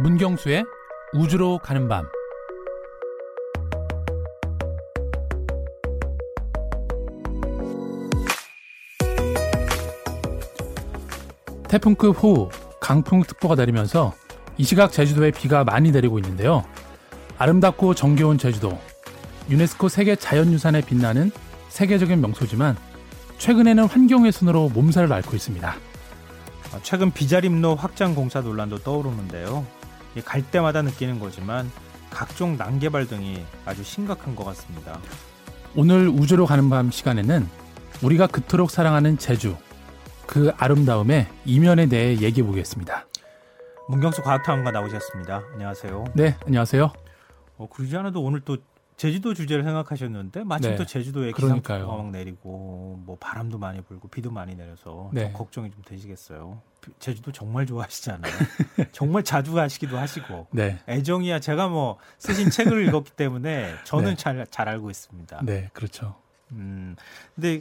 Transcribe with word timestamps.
문경수의 0.00 0.64
우주로 1.12 1.58
가는 1.58 1.88
밤 1.88 2.06
태풍급 11.66 12.22
호우, 12.22 12.48
강풍특보가 12.80 13.56
내리면서 13.56 14.14
이 14.56 14.62
시각 14.62 14.92
제주도에 14.92 15.32
비가 15.32 15.64
많이 15.64 15.90
내리고 15.90 16.18
있는데요. 16.20 16.64
아름답고 17.36 17.94
정겨운 17.94 18.38
제주도, 18.38 18.78
유네스코 19.50 19.88
세계 19.88 20.14
자연유산에 20.14 20.80
빛나는 20.82 21.32
세계적인 21.70 22.20
명소지만 22.20 22.76
최근에는 23.38 23.84
환경의 23.84 24.30
순으로 24.30 24.68
몸살을 24.70 25.12
앓고 25.12 25.34
있습니다. 25.34 25.68
아, 25.70 26.80
최근 26.82 27.10
비자림로 27.10 27.74
확장 27.74 28.14
공사 28.14 28.40
논란도 28.40 28.78
떠오르는데요. 28.78 29.77
갈 30.22 30.42
때마다 30.42 30.82
느끼는 30.82 31.20
거지만 31.20 31.70
각종 32.10 32.56
난개발 32.56 33.06
등이 33.06 33.44
아주 33.64 33.82
심각한 33.82 34.34
것 34.34 34.44
같습니다. 34.44 34.98
오늘 35.76 36.08
우주로 36.08 36.46
가는 36.46 36.68
밤 36.70 36.90
시간에는 36.90 37.46
우리가 38.02 38.26
그토록 38.26 38.70
사랑하는 38.70 39.18
제주, 39.18 39.56
그 40.26 40.52
아름다움의 40.56 41.26
이면에 41.44 41.86
대해 41.86 42.18
얘기해 42.20 42.46
보겠습니다. 42.46 43.06
문경수 43.88 44.22
과학탐험가 44.22 44.70
나오셨습니다. 44.70 45.42
안녕하세요. 45.54 46.04
네, 46.14 46.36
안녕하세요. 46.46 46.92
어, 47.56 47.68
그러지 47.68 47.96
않아도 47.96 48.22
오늘 48.22 48.40
또 48.40 48.58
제주도 48.96 49.32
주제를 49.32 49.64
생각하셨는데 49.64 50.44
마침 50.44 50.72
네. 50.72 50.76
또 50.76 50.84
제주도에 50.84 51.32
기상특보가 51.32 51.96
막 51.96 52.10
내리고 52.10 53.00
뭐 53.06 53.16
바람도 53.18 53.56
많이 53.58 53.80
불고 53.80 54.08
비도 54.08 54.30
많이 54.30 54.56
내려서 54.56 55.10
네. 55.12 55.26
좀 55.26 55.32
걱정이 55.32 55.70
좀 55.70 55.82
되시겠어요. 55.86 56.60
제주도 56.98 57.32
정말 57.32 57.66
좋아하시잖아요. 57.66 58.32
정말 58.92 59.22
자주 59.24 59.52
가시기도 59.52 59.98
하시고 59.98 60.46
네. 60.52 60.78
애정이야 60.88 61.40
제가 61.40 61.68
뭐 61.68 61.98
쓰신 62.18 62.50
책을 62.50 62.86
읽었기 62.88 63.12
때문에 63.12 63.74
저는 63.84 64.16
잘잘 64.16 64.36
네. 64.36 64.44
잘 64.50 64.68
알고 64.68 64.90
있습니다. 64.90 65.40
네, 65.44 65.70
그렇죠. 65.72 66.14
음, 66.52 66.96
근데 67.34 67.60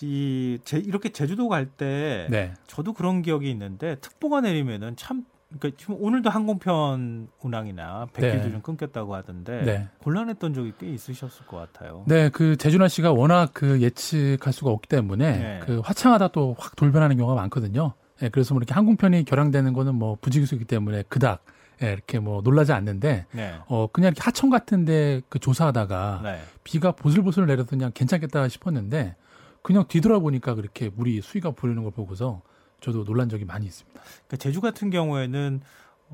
이 0.00 0.58
제, 0.64 0.78
이렇게 0.78 1.10
제주도 1.10 1.48
갈때 1.48 2.26
네. 2.30 2.54
저도 2.66 2.92
그런 2.92 3.22
기억이 3.22 3.50
있는데 3.50 3.96
특보가 3.96 4.40
내리면은 4.40 4.96
참 4.96 5.24
그러니까 5.58 5.78
지금 5.78 5.96
오늘도 6.00 6.30
항공편 6.30 7.28
운항이나 7.40 8.06
백길도 8.14 8.46
네. 8.46 8.52
좀 8.52 8.62
끊겼다고 8.62 9.14
하던데 9.14 9.62
네. 9.62 9.88
곤란했던 9.98 10.54
적이 10.54 10.72
꽤 10.78 10.86
있으셨을 10.88 11.44
것 11.46 11.58
같아요. 11.58 12.04
네, 12.06 12.30
그 12.30 12.56
제주나 12.56 12.88
씨가 12.88 13.12
워낙 13.12 13.50
그 13.52 13.82
예측할 13.82 14.52
수가 14.52 14.70
없기 14.70 14.88
때문에 14.88 15.38
네. 15.38 15.60
그 15.64 15.80
화창하다 15.80 16.28
또 16.28 16.56
확 16.58 16.74
돌변하는 16.76 17.16
경우가 17.18 17.34
많거든요. 17.34 17.92
네, 18.22 18.28
그래서 18.28 18.54
뭐 18.54 18.60
이렇게 18.60 18.72
항공편이 18.72 19.24
결항되는 19.24 19.72
거는 19.72 19.96
뭐 19.96 20.16
부지기수이기 20.20 20.64
때문에 20.64 21.02
그닥 21.08 21.44
예, 21.82 21.92
이렇게 21.92 22.20
뭐 22.20 22.40
놀라지 22.40 22.72
않는데 22.72 23.26
네. 23.32 23.54
어 23.66 23.88
그냥 23.88 24.12
이렇게 24.12 24.22
하천 24.22 24.48
같은데 24.48 25.22
그 25.28 25.40
조사하다가 25.40 26.20
네. 26.22 26.40
비가 26.62 26.92
보슬보슬 26.92 27.46
내려서 27.46 27.70
그냥 27.70 27.90
괜찮겠다 27.92 28.46
싶었는데 28.46 29.16
그냥 29.62 29.86
뒤돌아보니까 29.88 30.54
그렇게 30.54 30.88
물이 30.94 31.20
수위가 31.20 31.50
부르는 31.50 31.82
걸 31.82 31.90
보고서 31.90 32.42
저도 32.80 33.04
놀란 33.04 33.28
적이 33.28 33.44
많이 33.44 33.66
있습니다. 33.66 34.00
그러니까 34.00 34.36
제주 34.36 34.60
같은 34.60 34.90
경우에는 34.90 35.60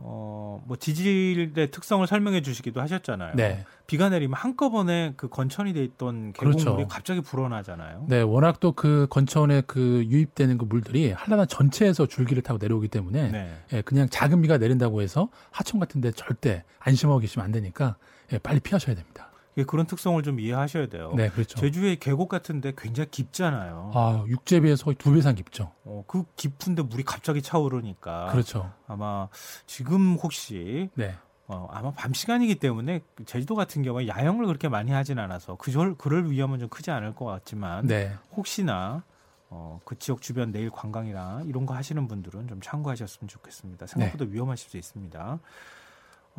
어, 0.01 0.63
뭐 0.67 0.77
지질의 0.77 1.71
특성을 1.71 2.07
설명해 2.07 2.43
주시기도 2.43 2.81
하셨잖아요. 2.81 3.35
네. 3.35 3.65
비가 3.87 4.09
내리면 4.09 4.37
한꺼번에 4.37 5.15
그 5.17 5.29
건천이 5.29 5.73
돼 5.73 5.83
있던 5.83 6.33
계곡물이 6.33 6.65
그렇죠. 6.65 6.87
갑자기 6.89 7.21
불어나잖아요. 7.21 8.07
네, 8.09 8.21
워낙 8.23 8.61
또 8.61 8.73
그 8.79 9.09
건천에 9.11 9.63
그 9.67 10.05
유입되는 10.09 10.57
그 10.57 10.65
물들이 10.65 11.11
한라산 11.11 11.49
전체에서 11.49 12.07
줄기를 12.07 12.43
타고 12.45 12.59
내려오기 12.61 12.87
때문에 12.89 13.31
네. 13.31 13.57
예, 13.73 13.83
그냥 13.83 14.09
작은 14.09 14.41
비가 14.41 14.57
내린다고 14.57 15.03
해서 15.03 15.31
하천 15.51 15.81
같은 15.81 16.01
데 16.01 16.13
절대 16.13 16.63
안심하고 16.79 17.19
계시면 17.19 17.45
안 17.45 17.51
되니까 17.51 17.97
예, 18.33 18.39
빨리 18.39 18.61
피하셔야 18.61 18.95
됩니다. 18.95 19.28
예, 19.59 19.65
그런 19.65 19.87
특성을 19.87 20.23
좀 20.23 20.39
이해하셔야 20.39 20.87
돼요. 20.87 21.13
네, 21.17 21.29
그렇죠. 21.29 21.59
제주의 21.59 21.97
계곡 21.97 22.29
같은데 22.29 22.73
굉장히 22.79 23.11
깊잖아요. 23.11 23.91
아, 23.93 24.25
육지에 24.29 24.61
비해서 24.61 24.93
두배 24.97 25.19
이상 25.19 25.35
깊죠. 25.35 25.73
어, 25.85 26.05
그 26.07 26.25
깊은데 26.37 26.83
물이 26.83 27.03
갑자기 27.03 27.43
차오르니까. 27.43 28.29
그렇죠. 28.31 28.73
아마 28.87 29.29
지금 29.67 30.15
혹시 30.15 30.91
네. 30.95 31.17
어, 31.49 31.67
아마 31.73 31.91
밤 31.91 32.15
시간이기 32.15 32.57
때문에 32.61 33.01
제주도 33.27 33.57
같은 33.57 33.83
경우에 33.83 34.07
야영을 34.07 34.47
그렇게 34.47 34.69
많이 34.69 34.93
하진 34.93 35.19
않아서 35.19 35.57
그절 35.57 35.97
그럴 35.97 36.31
위험은 36.31 36.61
좀 36.61 36.69
크지 36.69 36.93
않을 36.93 37.17
것 37.17 37.25
같지만 37.25 37.87
네. 37.87 38.13
혹시나 38.37 39.03
어, 39.51 39.81
그 39.85 39.99
지역 39.99 40.23
주변 40.23 40.53
내일 40.53 40.71
관광이나 40.71 41.43
이런 41.47 41.67
거 41.67 41.75
하시는 41.75 42.07
분들은 42.07 42.47
좀 42.47 42.61
참고하셨으면 42.61 43.29
좋겠습니다. 43.29 43.87
생각보다 43.87 44.25
네. 44.25 44.33
위험하실 44.33 44.71
수 44.71 44.77
있습니다. 44.77 45.41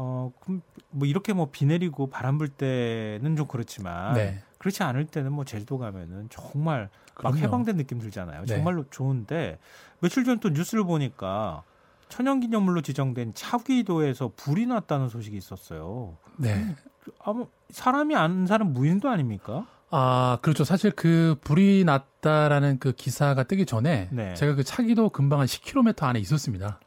어, 0.02 0.32
그럼 0.40 0.62
뭐 0.92 1.06
이렇게 1.08 1.34
뭐 1.34 1.50
비 1.52 1.66
내리고 1.66 2.10
바람 2.10 2.38
불 2.38 2.48
때는 2.48 3.36
좀 3.36 3.48
그렇지만 3.48 4.14
네. 4.14 4.40
그렇지 4.58 4.82
않을 4.84 5.06
때는 5.08 5.32
뭐 5.34 5.44
제주도 5.44 5.78
가면은 5.78 6.28
정말 6.30 6.90
그럼요. 7.14 7.36
막 7.36 7.42
해방된 7.44 7.76
느낌 7.78 8.00
들잖아요. 8.00 8.42
네. 8.42 8.46
정말로 8.48 8.86
좋은데 8.90 9.60
며칠 10.00 10.24
전 10.24 10.40
또 10.40 10.50
뉴스를 10.50 10.86
보니까 10.86 11.64
천연기념물로 12.08 12.82
지정된 12.82 13.34
차귀도에서 13.36 14.32
불이 14.36 14.66
났다는 14.68 15.10
소식이 15.10 15.36
있었어요. 15.36 16.18
네. 16.38 16.76
아무 17.24 17.48
사람이 17.70 18.16
안 18.16 18.48
사는 18.48 18.74
무인도 18.74 19.10
아닙니까? 19.10 19.68
아, 19.92 20.38
그렇죠. 20.42 20.64
사실 20.64 20.92
그 20.92 21.36
불이 21.42 21.84
났다라는 21.84 22.80
그 22.80 22.94
기사가 22.94 23.44
뜨기 23.44 23.66
전에 23.66 24.08
네. 24.12 24.34
제가 24.36 24.56
그 24.56 24.64
차기도 24.64 25.10
금방 25.10 25.40
한 25.42 25.48
10km 25.48 26.04
안에 26.04 26.20
있었습니다. 26.20 26.80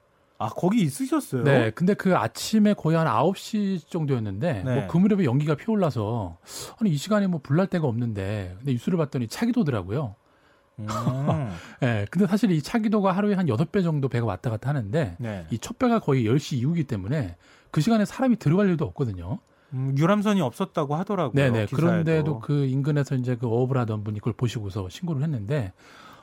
아, 0.43 0.49
거기 0.49 0.83
있으셨어요? 0.83 1.45
네. 1.45 1.71
근데 1.71 1.95
그 1.95 2.17
아침에 2.17 2.75
거의 2.75 2.97
한 2.97 3.07
9시 3.07 3.89
정도였는데, 3.89 4.63
네. 4.65 4.75
뭐그 4.75 4.97
무렵에 4.97 5.25
연기가 5.25 5.55
피올라서, 5.55 6.39
아니, 6.81 6.91
이 6.91 6.97
시간에 6.97 7.27
뭐 7.27 7.41
불날 7.43 7.67
데가 7.69 7.87
없는데, 7.87 8.57
근데 8.59 8.73
뉴스를 8.73 8.99
봤더니 8.99 9.29
차기도더라고요. 9.29 10.17
음. 10.81 10.87
네, 11.81 12.07
근데 12.11 12.27
사실 12.27 12.51
이 12.51 12.61
차기도가 12.63 13.13
하루에 13.13 13.35
한 13.35 13.47
8배 13.47 13.83
정도 13.83 14.09
배가 14.09 14.27
왔다 14.27 14.51
갔다 14.51 14.71
하는데, 14.71 15.17
네. 15.19 15.47
이첫 15.51 15.79
배가 15.79 16.01
거의 16.01 16.25
10시 16.25 16.57
이후기 16.57 16.85
때문에 16.85 17.37
그 17.71 17.81
시간에 17.81 18.05
사람이 18.05 18.37
들어갈 18.37 18.69
일도 18.69 18.85
없거든요. 18.87 19.39
음, 19.75 19.95
유람선이 19.97 20.41
없었다고 20.41 20.97
하더라고요. 20.97 21.35
네네. 21.35 21.67
기사에도. 21.67 21.77
그런데도 21.77 22.41
그 22.41 22.67
인근에서 22.67 23.15
이제 23.15 23.37
그 23.37 23.47
어업을 23.47 23.79
하던 23.79 24.05
분이 24.05 24.19
그걸 24.19 24.35
보시고서 24.35 24.89
신고를 24.89 25.23
했는데, 25.23 25.73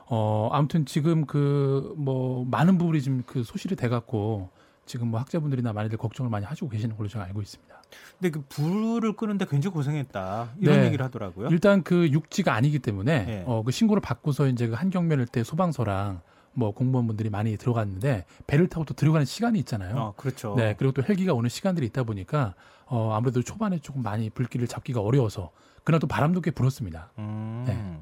어, 0.09 0.49
아무튼 0.51 0.85
지금 0.85 1.25
그 1.25 1.93
뭐 1.95 2.45
많은 2.45 2.77
부분이 2.77 3.01
지금 3.01 3.23
그 3.25 3.43
소실이 3.43 3.75
돼 3.75 3.89
갖고 3.89 4.49
지금 4.85 5.09
뭐 5.09 5.19
학자분들이나 5.19 5.73
많이들 5.73 5.97
걱정을 5.97 6.29
많이 6.31 6.45
하시고 6.45 6.69
계시는 6.69 6.97
걸로 6.97 7.07
제가 7.07 7.25
알고 7.25 7.41
있습니다. 7.41 7.81
근데 8.19 8.31
그 8.31 8.43
불을 8.49 9.13
끄는데 9.13 9.45
굉장히 9.49 9.73
고생했다 9.73 10.49
이런 10.59 10.79
네. 10.79 10.85
얘기를 10.87 11.05
하더라고요. 11.05 11.49
일단 11.49 11.83
그 11.83 12.09
육지가 12.09 12.53
아니기 12.53 12.79
때문에 12.79 13.25
네. 13.25 13.43
어, 13.45 13.63
그 13.63 13.71
신고를 13.71 14.01
받고서 14.01 14.47
이제 14.47 14.67
그 14.67 14.73
한경면을 14.73 15.27
때 15.27 15.43
소방서랑 15.43 16.21
뭐 16.53 16.73
공무원분들이 16.73 17.29
많이 17.29 17.57
들어갔는데 17.57 18.25
배를 18.47 18.67
타고 18.67 18.85
또 18.85 18.93
들어가는 18.93 19.25
시간이 19.25 19.59
있잖아요. 19.59 19.95
어, 19.95 20.13
그렇죠. 20.17 20.55
네, 20.55 20.75
그리고 20.77 20.93
또 20.93 21.03
헬기가 21.07 21.33
오는 21.33 21.49
시간들이 21.49 21.85
있다 21.87 22.03
보니까 22.03 22.55
어, 22.85 23.13
아무래도 23.13 23.43
초반에 23.43 23.79
조금 23.79 24.01
많이 24.01 24.29
불길을 24.29 24.67
잡기가 24.67 25.01
어려워서 25.01 25.51
그날 25.83 25.99
또 25.99 26.07
바람도 26.07 26.41
꽤 26.41 26.51
불었습니다. 26.51 27.11
음. 27.19 27.63
네. 27.67 28.01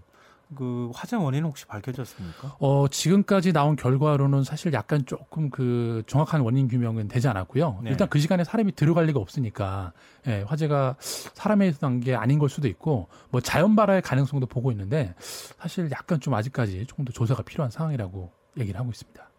그 0.56 0.90
화재 0.94 1.16
원인은 1.16 1.50
혹시 1.50 1.66
밝혀졌습니까? 1.66 2.56
어, 2.59 2.88
지금까지 2.88 3.52
나온 3.53 3.75
결과로는 3.75 4.44
사실 4.44 4.72
약간 4.74 5.06
조금 5.06 5.50
그 5.50 6.03
정확한 6.08 6.41
원인 6.41 6.68
규명은 6.68 7.08
되지 7.08 7.28
않았고요. 7.28 7.81
네. 7.84 7.90
일단 7.90 8.08
그 8.09 8.19
시간에 8.19 8.44
사람이 8.44 8.75
들어갈 8.75 9.06
리가 9.06 9.19
없으니까 9.19 9.94
예, 10.28 10.44
화재가 10.47 10.96
사람에서 11.00 11.80
난게 11.81 12.16
아닌 12.16 12.40
걸 12.40 12.50
수도 12.50 12.68
있고 12.68 13.07
뭐 13.30 13.41
자연 13.41 13.75
발화의 13.75 14.02
가능성도 14.02 14.46
보고 14.46 14.72
있는데 14.72 15.13
사실 15.18 15.91
약간 15.91 16.19
좀 16.19 16.34
아직까지 16.34 16.86
조금 16.88 17.06
더 17.06 17.12
조사가 17.12 17.44
필요한 17.44 17.69
상황이라고 17.69 18.31
얘기를 18.57 18.80
하고 18.80 18.89
있습니다. 18.89 19.30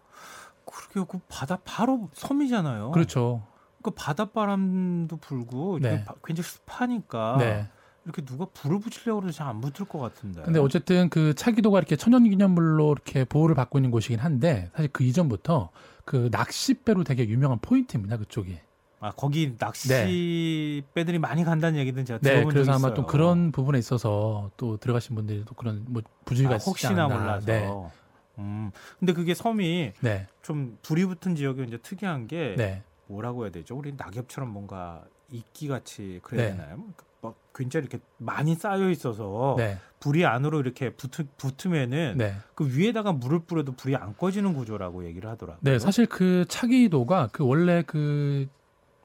그러게요. 0.65 1.07
그 1.07 1.19
바다 1.29 1.59
바로 1.65 2.11
섬이잖아요. 2.13 2.91
그렇죠. 2.91 3.43
그 3.83 3.91
바닷바람도 3.93 5.17
불고 5.19 5.79
네. 5.81 6.05
굉장히 6.25 6.49
습하니까 6.49 7.37
네. 7.39 7.69
이렇게 8.05 8.25
누가 8.25 8.47
불을 8.47 8.81
붙이려고 8.81 9.23
해도 9.23 9.31
잘 9.33 9.49
안 9.49 9.61
붙을 9.61 9.87
것 9.89 9.99
같은데. 9.99 10.43
근데 10.43 10.59
어쨌든 10.59 11.09
그 11.11 11.35
차기도가 11.35 11.79
이렇게 11.79 11.97
천연기념물로 11.97 12.93
이렇게 12.93 13.25
보호를 13.25 13.55
받고 13.55 13.79
있는 13.79 13.91
곳이긴 13.91 14.19
한데 14.21 14.71
사실 14.75 14.91
그 14.93 15.05
이전부터 15.05 15.71
그 16.05 16.29
낚싯배로 16.33 17.05
되게 17.05 17.29
유명한 17.29 17.59
포인트입니다. 17.61 18.17
그쪽이. 18.17 18.59
아 19.01 19.13
거기 19.13 19.55
낚시배들이 19.59 21.13
네. 21.13 21.19
많이 21.19 21.45
간다는 21.45 21.79
얘기는 21.79 22.05
제가 22.05 22.19
네, 22.21 22.31
들어본 22.31 22.49
네, 22.49 22.55
그래서 22.55 22.73
아마 22.73 22.95
또 22.95 23.07
그런 23.07 23.53
부분에 23.53 23.79
있어서 23.79 24.51
또 24.57 24.77
들어가신 24.77 25.15
분들이 25.15 25.45
또 25.45 25.55
그런 25.55 25.85
뭐 25.87 26.03
부주의가 26.25 26.55
아, 26.55 26.59
혹시나 26.59 27.05
않나. 27.05 27.17
몰라서. 27.19 27.47
네. 27.47 27.71
음. 28.39 28.71
근데 28.99 29.13
그게 29.13 29.35
섬이 29.35 29.93
네. 30.01 30.27
좀 30.43 30.79
불이 30.83 31.05
붙은 31.07 31.37
지역이 31.37 31.63
이제 31.65 31.79
특이한 31.79 32.27
게 32.27 32.55
네. 32.57 32.83
뭐라고 33.07 33.45
해야 33.45 33.53
되죠? 33.53 33.77
우리 33.77 33.93
낙엽처럼 33.97 34.51
뭔가 34.51 35.05
이끼 35.31 35.69
같이 35.69 36.21
그래야 36.23 36.51
네. 36.51 36.57
되나요? 36.57 36.85
막 37.21 37.35
굉장히 37.55 37.87
이렇게 37.87 38.03
많이 38.19 38.55
쌓여 38.55 38.91
있어서 38.91 39.55
네. 39.59 39.79
불이 40.01 40.25
안으로 40.25 40.61
이렇게 40.61 40.91
붙으, 40.91 41.27
붙으면은 41.37 42.15
네. 42.17 42.35
그 42.55 42.69
위에다가 42.69 43.13
물을 43.13 43.41
뿌려도 43.41 43.73
불이 43.73 43.97
안 43.97 44.17
꺼지는 44.17 44.55
구조라고 44.55 45.05
얘기를 45.05 45.29
하더라고요. 45.29 45.61
네, 45.63 45.79
사실 45.79 46.07
그 46.07 46.45
차기도가 46.49 47.31
그 47.33 47.45
원래 47.45 47.83
그 47.87 48.47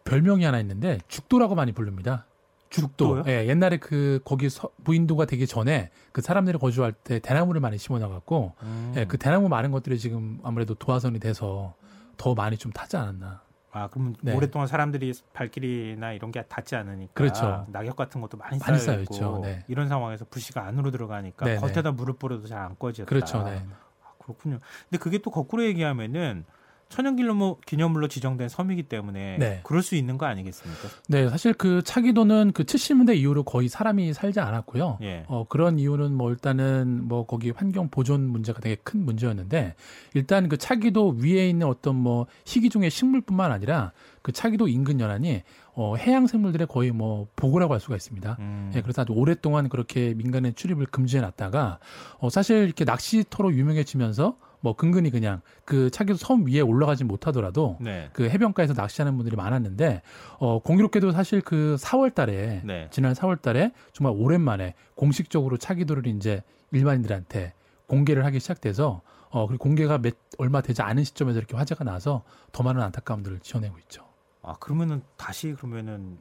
별명이 0.03 0.43
하나 0.43 0.59
있는데 0.59 0.99
죽도라고 1.07 1.55
많이 1.55 1.71
부릅니다. 1.71 2.25
죽도. 2.69 3.23
예, 3.27 3.47
옛날에 3.47 3.77
그 3.77 4.19
거기 4.25 4.49
서, 4.49 4.69
무인도가 4.77 5.25
되기 5.25 5.45
전에 5.45 5.91
그 6.11 6.21
사람들이 6.21 6.57
거주할 6.57 6.91
때 6.91 7.19
대나무를 7.19 7.61
많이 7.61 7.77
심어놔 7.77 8.09
갖고 8.09 8.53
음. 8.63 8.93
예, 8.97 9.05
그 9.05 9.17
대나무 9.17 9.47
많은 9.47 9.71
것들이 9.71 9.99
지금 9.99 10.39
아무래도 10.43 10.73
도화선이 10.73 11.19
돼서 11.19 11.75
더 12.17 12.33
많이 12.33 12.57
좀 12.57 12.71
타지 12.71 12.97
않았나. 12.97 13.41
아, 13.75 13.87
그럼 13.87 14.13
네. 14.21 14.35
오랫동안 14.35 14.67
사람들이 14.67 15.13
발길이나 15.33 16.13
이런 16.13 16.31
게 16.31 16.43
닿지 16.43 16.75
않으니까 16.75 17.13
그렇죠. 17.15 17.65
낙엽 17.69 17.95
같은 17.95 18.21
것도 18.21 18.37
많이, 18.37 18.59
많이 18.59 18.79
쌓여 18.79 18.99
있고 19.01 19.41
네. 19.41 19.65
이런 19.67 19.89
상황에서 19.89 20.25
부시가 20.25 20.63
안으로 20.67 20.91
들어가니까 20.91 21.45
네네. 21.45 21.59
겉에다 21.59 21.91
물을 21.91 22.13
뿌려도 22.13 22.47
잘 22.47 22.59
안 22.63 22.77
꺼졌다. 22.77 23.09
그렇죠. 23.09 23.43
네. 23.43 23.65
아, 24.03 24.11
그렇군요. 24.19 24.59
근데 24.89 25.01
그게 25.01 25.17
또 25.17 25.31
거꾸로 25.31 25.65
얘기하면은 25.65 26.45
천연기념물 26.89 27.55
기념물로 27.65 28.07
지정된 28.07 28.49
섬이기 28.49 28.83
때문에 28.83 29.37
네. 29.39 29.59
그럴 29.63 29.81
수 29.81 29.95
있는 29.95 30.17
거 30.17 30.25
아니겠습니까? 30.25 30.89
네, 31.09 31.27
사실 31.29 31.53
그 31.53 31.81
차기도는 31.83 32.51
그 32.53 32.63
70년대 32.63 33.17
이후로 33.17 33.43
거의 33.43 33.67
사람이 33.67 34.13
살지 34.13 34.39
않았고요. 34.39 34.99
예. 35.01 35.25
어, 35.27 35.45
그런 35.47 35.79
이유는 35.79 36.13
뭐 36.13 36.31
일단은 36.31 37.07
뭐 37.07 37.25
거기 37.25 37.49
환경 37.49 37.89
보존 37.89 38.21
문제가 38.27 38.59
되게 38.59 38.75
큰 38.75 39.03
문제였는데 39.05 39.75
일단 40.13 40.49
그 40.49 40.57
차기도 40.57 41.15
위에 41.19 41.49
있는 41.49 41.67
어떤 41.67 41.95
뭐 41.95 42.27
희귀종의 42.45 42.89
식물뿐만 42.91 43.51
아니라 43.51 43.91
그 44.21 44.31
차기도 44.31 44.67
인근 44.67 44.99
연안이 44.99 45.43
어, 45.75 45.95
해양 45.95 46.27
생물들의 46.27 46.67
거의 46.67 46.91
뭐 46.91 47.27
보고라고 47.35 47.73
할 47.73 47.79
수가 47.79 47.95
있습니다. 47.95 48.37
음. 48.39 48.71
예, 48.75 48.81
그래서 48.81 49.01
아주 49.01 49.13
오랫동안 49.13 49.69
그렇게 49.69 50.13
민간의 50.13 50.53
출입을 50.53 50.85
금지해 50.87 51.21
놨다가 51.21 51.79
어, 52.19 52.29
사실 52.29 52.57
이렇게 52.57 52.85
낚시터로 52.85 53.53
유명해지면서 53.53 54.37
뭐 54.63 54.77
근근히 54.77 55.11
그냥 55.11 55.41
그 55.65 55.89
차기도 55.89 56.17
섬 56.17 56.47
위에 56.47 56.61
올라가지 56.61 57.03
못하더라도 57.03 57.77
네. 57.81 58.09
그 58.13 58.29
해변가에서 58.29 58.73
낚시하는 58.73 59.17
분들이 59.17 59.35
많았는데 59.35 60.01
어 60.39 60.59
공교롭게도 60.59 61.11
사실 61.11 61.41
그 61.41 61.75
4월 61.77 62.15
달에 62.15 62.61
네. 62.63 62.87
지난 62.89 63.11
4월 63.11 63.41
달에 63.41 63.73
정말 63.91 64.15
오랜만에 64.17 64.73
공식적으로 64.95 65.57
차기도를 65.57 66.07
이제 66.07 66.43
일반인들한테 66.71 67.53
공개를 67.87 68.23
하기 68.23 68.39
시작돼서 68.39 69.01
어 69.31 69.47
그리고 69.47 69.63
공개가 69.63 69.97
몇 69.97 70.15
얼마 70.37 70.61
되지 70.61 70.81
않은 70.81 71.03
시점에서 71.03 71.39
이렇게 71.39 71.57
화제가 71.57 71.83
나서 71.83 72.23
더 72.53 72.63
많은 72.63 72.81
안타까움들을 72.81 73.39
지어내고 73.39 73.77
있죠. 73.79 74.05
아 74.41 74.53
그러면은 74.61 75.01
다시 75.17 75.51
그러면은 75.51 76.19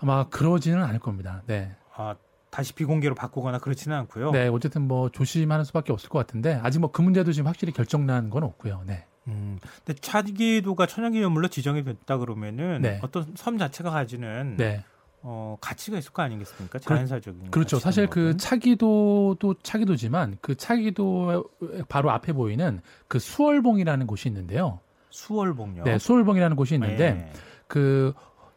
아마 0.00 0.28
그러지는 0.28 0.82
않을 0.82 0.98
겁니다. 0.98 1.44
네. 1.46 1.76
아 1.94 2.16
다시 2.52 2.74
비공개로 2.74 3.14
바꾸거나 3.14 3.58
그렇지는 3.58 3.96
않고요. 3.96 4.30
네, 4.30 4.46
어쨌든 4.46 4.82
뭐 4.82 5.08
조심하는 5.08 5.64
수밖에 5.64 5.90
없을 5.90 6.10
것 6.10 6.18
같은데 6.18 6.60
아직 6.62 6.78
뭐 6.80 6.90
그 6.92 7.00
문제도 7.00 7.32
지금 7.32 7.48
확실히 7.48 7.72
결정난 7.72 8.28
건 8.28 8.42
없고요. 8.42 8.82
네. 8.86 9.06
음, 9.26 9.58
근데 9.84 9.98
차기도가 9.98 10.84
천연기념물로 10.86 11.48
지정이 11.48 11.82
됐다 11.82 12.18
그러면은 12.18 12.82
네. 12.82 13.00
어떤 13.02 13.32
섬 13.36 13.56
자체가 13.56 13.90
가지는 13.90 14.56
네. 14.58 14.84
어, 15.22 15.56
가치가 15.62 15.96
있을 15.96 16.12
거 16.12 16.20
아니겠습니까? 16.22 16.78
자연사적인. 16.80 17.50
그 17.52 17.60
렇죠. 17.60 17.78
사실 17.78 18.06
그 18.08 18.36
차기도도 18.36 19.54
차기도지만 19.62 20.36
그 20.42 20.54
차기도 20.54 21.48
바로 21.88 22.10
앞에 22.10 22.34
보이는 22.34 22.80
그 23.08 23.18
수월봉이라는 23.18 24.06
곳이 24.06 24.28
있는데요. 24.28 24.80
수월봉요? 25.08 25.84
네, 25.84 25.98
수월봉이라는 25.98 26.56
곳이 26.56 26.74
있는데 26.74 27.12
네. 27.12 27.32
그 27.66 28.12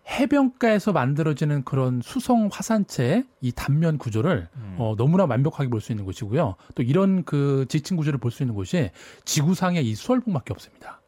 해변가에서 0.07 0.91
만들어지는 0.93 1.63
그런 1.63 2.01
수성 2.03 2.49
화산체의 2.51 3.25
이 3.41 3.51
단면 3.51 3.97
구조를 3.97 4.47
음. 4.55 4.75
어, 4.77 4.95
너무나 4.97 5.25
완벽하게 5.25 5.69
볼 5.69 5.81
수 5.81 5.91
있는 5.91 6.05
곳이고요. 6.05 6.55
또 6.75 6.83
이런 6.83 7.23
그 7.23 7.65
지층 7.69 7.97
구조를 7.97 8.19
볼 8.19 8.31
수 8.31 8.43
있는 8.43 8.53
곳이 8.55 8.91
지구상의 9.25 9.85
이 9.87 9.95
수월봉밖에 9.95 10.53
없습니다. 10.53 11.01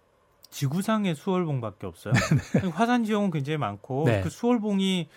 지구상의 0.49 1.15
수월봉밖에 1.15 1.85
없어요. 1.85 2.13
네, 2.53 2.61
네. 2.61 2.67
화산 2.69 3.03
지형은 3.03 3.31
굉장히 3.31 3.57
많고 3.57 4.05
네. 4.05 4.21
그 4.21 4.29
수월봉이 4.29 5.09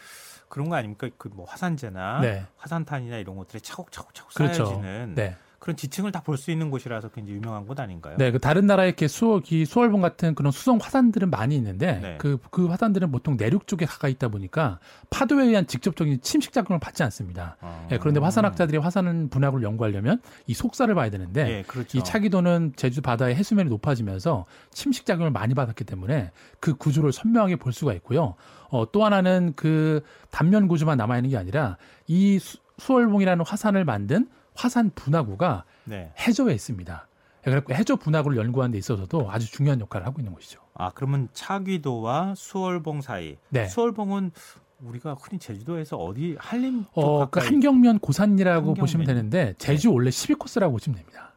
그런 0.49 0.69
거 0.69 0.77
아닙니까? 0.77 1.09
그 1.17 1.31
뭐 1.33 1.47
화산재나 1.49 2.21
네. 2.21 2.45
화산탄이나 2.59 3.17
이런 3.19 3.37
것들이 3.37 3.61
차곡차곡 3.63 4.15
차곡 4.15 4.35
그렇죠. 4.35 4.67
쌓여지는 4.67 5.15
네. 5.15 5.37
그런 5.61 5.77
지층을 5.77 6.11
다 6.11 6.23
볼 6.23 6.39
수 6.39 6.51
있는 6.51 6.71
곳이라서 6.71 7.11
굉장히 7.11 7.37
유명한 7.37 7.67
곳 7.67 7.79
아닌가요? 7.79 8.17
네, 8.17 8.31
그 8.33 8.39
다른 8.39 8.67
나라의 8.67 8.89
이렇게 8.89 9.09
수월, 9.09 9.43
기 9.43 9.67
수월봉 9.67 10.01
같은 10.01 10.35
그런 10.35 10.53
수성 10.53 10.79
화산들은 10.81 11.29
많이 11.29 11.55
있는데 11.55 12.01
네. 12.01 12.17
그, 12.19 12.39
그 12.51 12.67
화산들은 12.67 13.13
보통 13.13 13.37
내륙 13.37 13.67
쪽에 13.67 13.85
가까이 13.85 14.13
있다 14.13 14.29
보니까 14.29 14.79
파도에 15.11 15.45
의한 15.45 15.67
직접적인 15.67 16.23
침식 16.23 16.53
작용을 16.53 16.81
받지 16.81 17.03
않습니다. 17.03 17.57
아. 17.61 17.87
네, 17.91 17.99
그런데 17.99 18.21
화산학자들이 18.21 18.79
화산 18.79 19.29
분학을 19.29 19.63
연구하려면 19.63 20.23
이 20.47 20.55
속살을 20.55 20.95
봐야 20.95 21.11
되는데 21.11 21.45
네, 21.45 21.63
그렇죠. 21.67 21.99
이 21.99 22.03
차기도는 22.03 22.73
제주 22.77 23.03
바다의 23.03 23.35
해수면이 23.35 23.69
높아지면서 23.69 24.47
침식 24.71 25.05
작용을 25.05 25.31
많이 25.31 25.53
받았기 25.55 25.85
때문에 25.85 26.31
그 26.61 26.75
구조를 26.75 27.13
선명하게 27.13 27.57
볼 27.57 27.75
수가 27.75 27.93
있고요. 27.95 28.35
어, 28.71 28.91
또 28.91 29.05
하나는 29.05 29.53
그 29.57 30.03
단면 30.31 30.69
구조만 30.69 30.97
남아 30.97 31.17
있는 31.19 31.31
게 31.31 31.37
아니라 31.37 31.77
이 32.07 32.39
수, 32.39 32.59
수월봉이라는 32.79 33.45
화산을 33.45 33.85
만든 33.85 34.29
화산 34.61 34.91
분화구가 34.95 35.65
네. 35.85 36.13
해저에 36.19 36.53
있습니다. 36.53 37.07
그래서 37.43 37.63
해저 37.73 37.97
분화구를 37.97 38.37
연구하는 38.37 38.73
데 38.73 38.79
있어서도 38.79 39.31
아주 39.31 39.51
중요한 39.51 39.81
역할을 39.81 40.07
하고 40.07 40.21
있는 40.21 40.35
것이죠. 40.35 40.61
아, 40.75 40.91
그러면 40.95 41.29
차귀도와 41.33 42.35
수월봉 42.37 43.01
사이. 43.01 43.39
네. 43.49 43.67
수월봉은 43.67 44.33
우리가 44.81 45.17
흔히 45.19 45.39
제주도에서 45.39 45.97
어디 45.97 46.37
한림 46.39 46.85
쪽 46.95 46.99
어, 46.99 47.31
그 47.31 47.41
한경면 47.41 48.01
고산이라고 48.01 48.57
한경면. 48.59 48.75
보시면 48.81 49.07
되는데 49.07 49.55
제주 49.57 49.89
네. 49.89 49.95
원래 49.95 50.11
12코스라고 50.11 50.73
보시면 50.73 50.99
됩니다. 50.99 51.33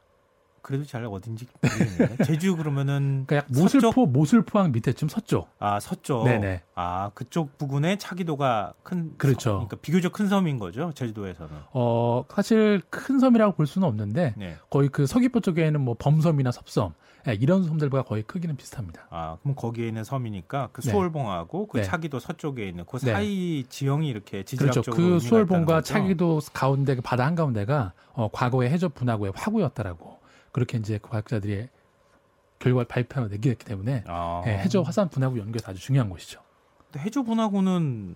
그래도 0.63 0.85
잘 0.85 1.05
어딘지 1.05 1.45
모르겠는데 1.61 2.23
제주 2.23 2.55
그러면은 2.55 3.25
그러니까 3.27 3.53
모슬포 3.53 3.91
서쪽? 3.91 4.09
모슬포항 4.11 4.71
밑에쯤 4.71 5.09
서쪽. 5.09 5.49
아 5.59 5.79
서쪽. 5.81 6.23
네네. 6.23 6.61
아 6.73 7.11
그쪽 7.13 7.57
부근에 7.57 7.97
차기도가 7.97 8.73
큰. 8.81 9.13
그렇죠. 9.17 9.39
섬, 9.39 9.53
그러니까 9.55 9.77
비교적 9.81 10.13
큰 10.13 10.27
섬인 10.29 10.59
거죠 10.59 10.91
제주도에서는. 10.95 11.51
어 11.73 12.23
사실 12.33 12.81
큰 12.89 13.19
섬이라고 13.19 13.55
볼 13.55 13.67
수는 13.67 13.87
없는데 13.87 14.33
네. 14.37 14.55
거의 14.69 14.87
그 14.87 15.05
서귀포 15.05 15.41
쪽에는 15.41 15.81
뭐 15.81 15.95
범섬이나 15.99 16.51
섭섬 16.51 16.93
네, 17.25 17.37
이런 17.39 17.63
섬들과 17.63 18.03
거의 18.03 18.23
크기는 18.23 18.55
비슷합니다. 18.55 19.07
아 19.09 19.37
그럼 19.41 19.55
거기에 19.55 19.87
있는 19.87 20.03
섬이니까 20.03 20.69
그 20.71 20.81
네. 20.81 20.91
수월봉하고 20.91 21.67
그 21.67 21.77
네. 21.77 21.83
차기도 21.83 22.19
서쪽에 22.19 22.67
있는 22.67 22.85
그 22.85 22.99
네. 22.99 23.11
사이 23.11 23.65
지형이 23.67 24.07
이렇게 24.07 24.43
지질학적으로 24.43 24.95
그렇죠. 24.95 25.13
그 25.13 25.19
수월봉과 25.19 25.81
차기도 25.81 26.39
가운데 26.53 26.95
그 26.95 27.01
바다 27.01 27.25
한 27.25 27.35
가운데가 27.35 27.93
어, 28.13 28.29
과거의 28.31 28.69
해저 28.69 28.89
분화구의 28.89 29.33
화구였다라고. 29.35 30.12
그렇게 30.53 30.77
이제 30.77 30.97
과학자들이 31.01 31.67
결과 32.59 32.85
발표를 32.85 33.29
내기 33.29 33.49
했기 33.49 33.65
때문에 33.65 34.05
아. 34.07 34.41
예, 34.47 34.51
해저 34.59 34.81
화산 34.81 35.09
분화구 35.09 35.37
연구에서 35.37 35.71
아주 35.71 35.81
중요한 35.81 36.09
것이죠. 36.09 36.39
근데 36.85 36.99
해저 37.05 37.21
분화구는 37.23 38.15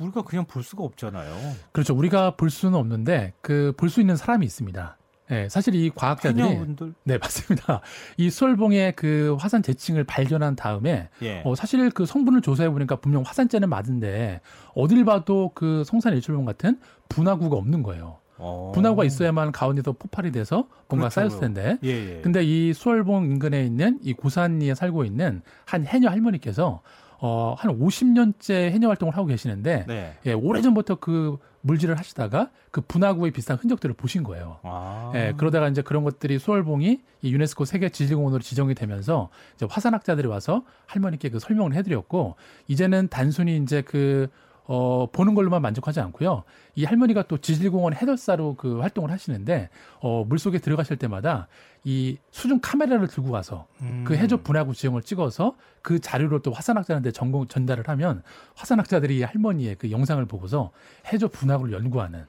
우리가 0.00 0.22
그냥 0.22 0.44
볼 0.46 0.64
수가 0.64 0.82
없잖아요. 0.82 1.32
그렇죠. 1.70 1.94
우리가 1.94 2.34
볼 2.36 2.50
수는 2.50 2.76
없는데 2.76 3.32
그 3.40 3.72
볼 3.76 3.88
수 3.88 4.00
있는 4.00 4.16
사람이 4.16 4.44
있습니다. 4.44 4.96
네, 5.28 5.48
사실 5.48 5.74
이 5.74 5.88
과학자들이 5.90 6.42
해녀분들? 6.42 6.94
네 7.04 7.16
맞습니다. 7.18 7.80
이 8.18 8.28
수월봉의 8.28 8.94
그 8.96 9.36
화산 9.38 9.62
재층을 9.62 10.04
발견한 10.04 10.54
다음에 10.56 11.08
예. 11.22 11.40
어, 11.46 11.54
사실 11.54 11.88
그 11.90 12.04
성분을 12.06 12.42
조사해 12.42 12.68
보니까 12.70 12.96
분명 12.96 13.22
화산재는 13.22 13.68
맞은데 13.70 14.40
어딜 14.74 15.04
봐도 15.04 15.52
그 15.54 15.82
성산 15.86 16.12
일출봉 16.14 16.44
같은 16.44 16.78
분화구가 17.08 17.56
없는 17.56 17.82
거예요. 17.84 18.18
어. 18.36 18.72
분화구가 18.74 19.04
있어야만 19.04 19.52
가운데서 19.52 19.92
폭발이 19.92 20.32
돼서 20.32 20.68
뭔가 20.88 21.08
그렇죠. 21.08 21.10
쌓였을 21.10 21.40
텐데. 21.40 21.78
예, 21.84 21.88
예. 22.16 22.20
근데 22.22 22.42
이 22.44 22.72
수월봉 22.72 23.26
인근에 23.26 23.64
있는 23.64 23.98
이 24.02 24.12
고산리에 24.12 24.74
살고 24.74 25.04
있는 25.04 25.42
한 25.64 25.84
해녀 25.86 26.10
할머니께서 26.10 26.82
어, 27.18 27.54
한 27.56 27.78
50년째 27.78 28.70
해녀 28.70 28.88
활동을 28.88 29.16
하고 29.16 29.26
계시는데, 29.26 29.84
네. 29.86 30.14
예, 30.26 30.32
오래전부터 30.32 30.96
그 30.96 31.38
물질을 31.62 31.98
하시다가 31.98 32.50
그 32.70 32.82
분화구의 32.82 33.30
비슷한 33.30 33.56
흔적들을 33.56 33.94
보신 33.94 34.22
거예요. 34.24 34.58
아. 34.62 35.10
예, 35.14 35.32
그러다가 35.34 35.68
이제 35.68 35.80
그런 35.80 36.04
것들이 36.04 36.38
수월봉이 36.38 37.00
이 37.22 37.32
유네스코 37.32 37.64
세계 37.64 37.88
지질공원으로 37.88 38.42
지정이 38.42 38.74
되면서 38.74 39.30
이제 39.54 39.66
화산학자들이 39.70 40.28
와서 40.28 40.64
할머니께 40.86 41.30
그 41.30 41.38
설명을 41.38 41.72
해드렸고, 41.74 42.34
이제는 42.68 43.08
단순히 43.08 43.56
이제 43.56 43.80
그 43.80 44.28
어, 44.66 45.06
보는 45.12 45.34
걸로만 45.34 45.60
만족하지 45.62 46.00
않고요. 46.00 46.44
이 46.74 46.84
할머니가 46.84 47.24
또 47.24 47.38
지질공원 47.38 47.94
해설사로 47.94 48.54
그 48.56 48.80
활동을 48.80 49.10
하시는데, 49.10 49.68
어, 50.00 50.24
물 50.24 50.38
속에 50.38 50.58
들어가실 50.58 50.96
때마다 50.96 51.48
이 51.84 52.16
수중 52.30 52.60
카메라를 52.62 53.08
들고 53.08 53.30
가서 53.30 53.66
그 53.78 53.84
음. 53.84 54.04
그 54.06 54.16
해저 54.16 54.38
분화구 54.38 54.74
지형을 54.74 55.02
찍어서 55.02 55.54
그 55.82 56.00
자료를 56.00 56.40
또 56.40 56.50
화산학자한테 56.50 57.12
전공, 57.12 57.46
전달을 57.46 57.88
하면 57.88 58.22
화산학자들이 58.54 59.22
할머니의 59.22 59.76
그 59.76 59.90
영상을 59.90 60.24
보고서 60.24 60.70
해저 61.12 61.28
분화구를 61.28 61.74
연구하는 61.74 62.24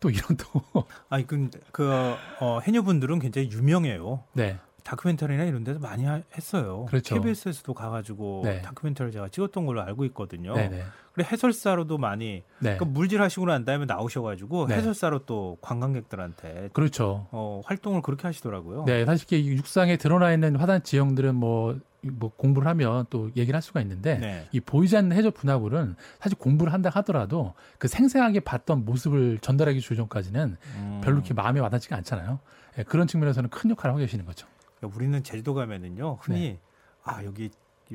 또 0.00 0.10
이런 0.10 0.36
또. 0.36 0.84
아니, 1.08 1.26
그, 1.26 1.48
그, 1.72 2.14
어, 2.40 2.60
해녀분들은 2.60 3.18
굉장히 3.20 3.50
유명해요. 3.50 4.24
네. 4.32 4.58
다큐멘터리나 4.88 5.44
이런 5.44 5.64
데서 5.64 5.78
많이 5.78 6.06
하, 6.06 6.22
했어요. 6.34 6.86
그렇죠. 6.88 7.14
KBS에서도 7.14 7.74
가가지고 7.74 8.40
네. 8.44 8.62
다큐멘터리 8.62 9.12
제가 9.12 9.28
찍었던 9.28 9.66
걸로 9.66 9.82
알고 9.82 10.06
있거든요. 10.06 10.54
네네. 10.54 10.82
그리고 11.12 11.30
해설사로도 11.30 11.98
많이 11.98 12.42
네. 12.60 12.76
그러니까 12.76 12.86
물질 12.86 13.20
하시고 13.20 13.44
난 13.44 13.66
다음에 13.66 13.84
나오셔가지고 13.84 14.68
네. 14.68 14.76
해설사로 14.76 15.26
또 15.26 15.58
관광객들한테 15.60 16.70
그렇죠. 16.72 17.26
어, 17.32 17.60
활동을 17.66 18.00
그렇게 18.00 18.26
하시더라고요. 18.26 18.84
네, 18.86 19.04
사실 19.04 19.30
육상에 19.44 19.98
드러나 19.98 20.32
있는 20.32 20.56
화산 20.56 20.82
지형들은 20.82 21.34
뭐뭐 21.34 22.32
공부를 22.38 22.66
하면 22.68 23.04
또 23.10 23.28
얘기를 23.36 23.54
할 23.54 23.60
수가 23.60 23.82
있는데 23.82 24.16
네. 24.18 24.48
이 24.52 24.60
보이지 24.60 24.96
않는 24.96 25.14
해저 25.14 25.30
분화구는 25.30 25.96
사실 26.18 26.38
공부를 26.38 26.72
한다 26.72 26.88
하더라도 26.94 27.52
그 27.76 27.88
생생하게 27.88 28.40
봤던 28.40 28.86
모습을 28.86 29.38
전달하기 29.42 29.82
조정까지는 29.82 30.56
음. 30.76 31.00
별로 31.04 31.16
이렇게 31.16 31.34
마음에 31.34 31.60
와닿지가 31.60 31.94
않잖아요. 31.96 32.38
예, 32.78 32.84
그런 32.84 33.06
측면에서는 33.06 33.50
큰 33.50 33.68
역할을 33.70 33.90
하고 33.90 33.98
계시는 33.98 34.24
거죠. 34.24 34.46
그러니까 34.78 34.96
우리는 34.96 35.22
제주도 35.22 35.54
가면은요 35.54 36.18
흔히 36.20 36.40
네. 36.40 36.60
아 37.04 37.24
여기 37.24 37.50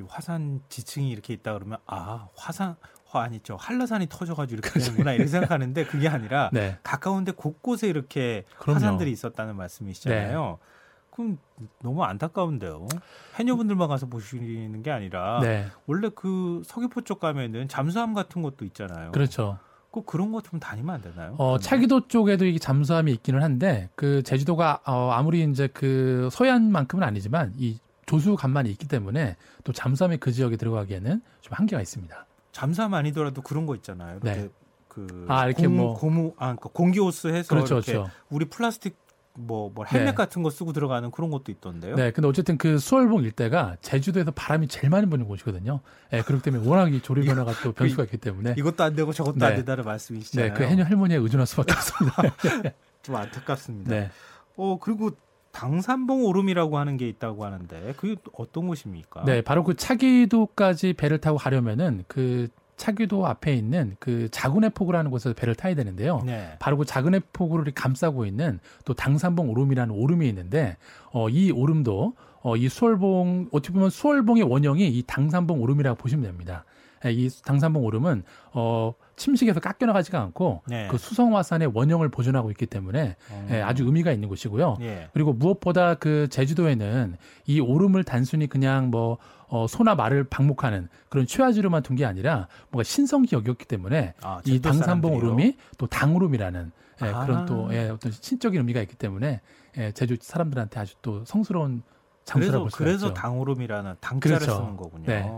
화산 0.08 0.62
지층이 0.70 1.10
이렇게 1.12 1.34
있다 1.34 1.54
그러면 1.54 1.78
아 1.86 2.28
화산 2.36 2.76
아니죠 3.16 3.58
한라산이 3.58 4.08
터져가지고 4.10 4.54
이렇게 4.56 4.70
그렇죠. 4.72 4.86
되는구나 4.88 5.14
이렇게 5.14 5.30
생각하는데 5.30 5.86
그게 5.86 6.08
아니라 6.08 6.50
네. 6.54 6.80
가까운데 6.82 7.32
곳곳에 7.32 7.88
이렇게 7.88 8.44
그럼요. 8.58 8.76
화산들이 8.76 9.12
있었다는 9.12 9.56
말씀이시잖아요. 9.56 10.58
네. 10.60 10.68
그럼 11.12 11.38
너무 11.84 12.04
안타까운데요. 12.04 12.88
해녀분들만 13.36 13.88
가서 13.88 14.08
보시는 14.08 14.82
게 14.82 14.90
아니라 14.90 15.42
네. 15.44 15.68
원래 15.86 16.10
그 16.16 16.64
서귀포 16.66 17.02
쪽 17.02 17.20
가면은 17.20 17.68
잠수함 17.68 18.16
같은 18.16 18.42
것도 18.42 18.66
있잖아요. 18.66 19.12
그렇죠. 19.12 19.60
꼭 19.94 20.08
그런 20.08 20.32
것 20.32 20.44
좀 20.44 20.60
다니면 20.60 20.96
안 20.96 21.02
되나요? 21.02 21.36
어, 21.38 21.60
차기도 21.60 22.08
쪽에도 22.08 22.46
이게 22.46 22.58
잠수함이 22.58 23.12
있기는 23.14 23.42
한데 23.42 23.90
그 23.96 24.24
제주도가 24.24 24.82
어, 24.86 25.12
아무리 25.12 25.44
이제 25.44 25.68
그 25.68 26.28
서해안만큼은 26.32 27.04
아니지만 27.08 27.54
이 27.58 27.78
조수 28.08 28.36
간만이 28.36 28.70
있기 28.72 28.88
때문에 28.88 29.38
또 29.64 29.72
잠수함이 29.72 30.18
그 30.18 30.32
지역에 30.32 30.58
들어가기에는 30.58 31.22
좀 31.42 31.54
한계가 31.54 31.82
있습니다. 31.82 32.26
잠수함 32.52 32.94
아니더라도 32.96 33.42
그런 33.44 33.66
거 33.68 33.76
있잖아요. 33.76 34.20
이렇게 34.22 34.42
네. 34.42 34.50
그 34.88 35.26
아, 35.30 35.46
이렇게 35.46 35.68
공, 35.68 35.78
뭐 35.78 35.94
고무 35.94 36.34
아 36.38 36.56
그러니까 36.56 36.70
공기 36.74 37.00
호스 37.00 37.28
해서 37.28 37.50
그렇죠, 37.50 37.76
그렇죠. 37.82 38.10
우리 38.30 38.46
플라스틱 38.46 38.96
뭐, 39.36 39.72
뭐 39.74 39.84
헬멧 39.86 40.10
네. 40.10 40.14
같은 40.14 40.44
거 40.44 40.50
쓰고 40.50 40.74
들어가는 40.74 41.10
그런 41.12 41.32
것도 41.32 41.52
있던데요. 41.52 41.96
네, 41.96 42.12
근데 42.12 42.28
어쨌든 42.28 42.58
그 42.58 42.78
수월봉 42.78 43.24
일대가 43.24 43.76
제주도에서 43.82 44.32
바람이 44.32 44.68
제일 44.68 44.90
많이 44.90 45.08
부는 45.08 45.28
곳이거든요. 45.28 45.80
네, 46.12 46.22
그렇기 46.22 46.44
때문에 46.44 46.68
워낙 46.68 46.94
이 46.94 47.02
조리 47.02 47.26
변화가 47.26 47.54
또 47.64 47.72
변수가 47.72 48.04
있기 48.04 48.18
때문에 48.18 48.56
이것도 48.58 48.84
안 48.84 48.96
되고 48.96 49.12
저것도 49.12 49.40
네. 49.40 49.46
안 49.46 49.56
된다는 49.56 49.86
말씀이시잖아요. 49.86 50.54
네, 50.54 50.58
그 50.58 50.64
해녀 50.64 50.84
할머니에 50.84 51.18
의존할 51.18 51.48
수밖에 51.48 51.74
없습니다. 51.74 52.22
좀 53.02 53.16
안타깝습니다. 53.16 53.90
네. 53.90 54.10
어 54.56 54.78
그리고 54.80 55.12
당산봉 55.52 56.26
오름이라고 56.26 56.78
하는 56.78 56.98
게 56.98 57.08
있다고 57.08 57.46
하는데 57.46 57.94
그게 57.98 58.16
어떤 58.34 58.68
곳입니까? 58.68 59.24
네, 59.26 59.42
바로 59.42 59.64
그 59.64 59.76
차기도까지 59.76 60.94
배를 60.94 61.20
타고 61.20 61.38
가려면은 61.38 62.04
그 62.08 62.50
차기도 62.84 63.26
앞에 63.26 63.54
있는 63.54 63.96
그 63.98 64.28
자군의 64.30 64.72
포구라는 64.72 65.10
곳에서 65.10 65.34
배를 65.34 65.56
타야 65.56 65.74
되는데요. 65.74 66.22
네. 66.26 66.52
바로 66.60 66.76
그 66.76 66.84
자군의 66.84 67.22
포구를 67.32 67.74
감싸고 67.74 68.26
있는 68.26 68.60
또 68.84 68.94
당산봉 68.94 69.50
오름이라는 69.52 69.96
오름이 69.96 70.28
있는데 70.28 70.76
어, 71.14 71.30
이 71.30 71.50
오름도 71.50 72.14
어, 72.42 72.58
이 72.58 72.68
수월봉 72.68 73.48
어떻게 73.54 73.74
보면 73.74 73.90
수월봉의 73.90 74.44
원형이 74.44 74.86
이 74.86 75.02
당산봉 75.08 75.62
오름이라고 75.62 75.96
보시면 75.96 76.26
됩니다. 76.26 76.66
예, 77.06 77.14
이 77.14 77.30
당산봉 77.46 77.86
오름은 77.86 78.24
어 78.52 78.94
침식에서 79.16 79.60
깎여나가지가 79.60 80.20
않고 80.20 80.64
네. 80.68 80.88
그 80.90 80.98
수성화산의 80.98 81.72
원형을 81.74 82.10
보존하고 82.10 82.50
있기 82.52 82.66
때문에 82.66 83.16
음. 83.32 83.48
예, 83.52 83.62
아주 83.62 83.86
의미가 83.86 84.12
있는 84.12 84.28
곳이고요. 84.30 84.78
예. 84.82 85.10
그리고 85.14 85.34
무엇보다 85.34 85.96
그 85.96 86.28
제주도에는 86.30 87.18
이 87.46 87.60
오름을 87.60 88.04
단순히 88.04 88.48
그냥 88.48 88.90
뭐 88.90 89.18
어, 89.48 89.68
소나 89.68 89.94
말을 89.96 90.24
방목하는 90.26 90.90
그런 91.10 91.28
최화지로만 91.28 91.84
둔 91.84 91.96
게 91.96 92.06
아니라 92.06 92.48
뭔가 92.72 92.84
신성기 92.84 93.36
여겼기 93.36 93.66
때문에 93.66 94.16
아, 94.24 94.42
이 94.46 94.60
당산봉 94.60 95.14
오름이 95.16 95.58
또 95.78 95.86
당오름이라는 95.86 96.72
예, 97.04 97.06
아. 97.06 97.26
그런 97.26 97.46
또 97.46 97.72
예, 97.72 97.90
어떤 97.90 98.12
신적인 98.12 98.60
의미가 98.60 98.82
있기 98.82 98.96
때문에 98.96 99.42
예, 99.78 99.92
제주 99.92 100.18
사람들한테 100.20 100.80
아주 100.80 100.96
또 101.04 101.24
성스러운 101.26 101.84
장소라고 102.26 102.64
볼 102.64 102.72
수가 102.72 102.84
그래서 102.84 103.08
있죠. 103.08 103.14
당오름이라는 103.14 103.96
당자를 104.00 104.40
그렇죠. 104.40 104.58
쓰는 104.58 104.78
거군요. 104.78 105.06
네. 105.06 105.32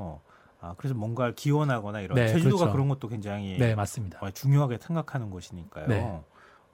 아, 0.65 0.73
그래서 0.77 0.95
뭔가를 0.95 1.35
기원하거나 1.35 2.01
이런 2.01 2.15
네, 2.15 2.27
제주도가 2.27 2.63
그렇죠. 2.65 2.71
그런 2.71 2.87
것도 2.89 3.07
굉장히 3.07 3.57
네, 3.57 3.75
맞습니다. 3.75 4.19
중요하게 4.31 4.79
생각하는 4.79 5.29
곳이니까요. 5.29 5.87
네. 5.87 6.23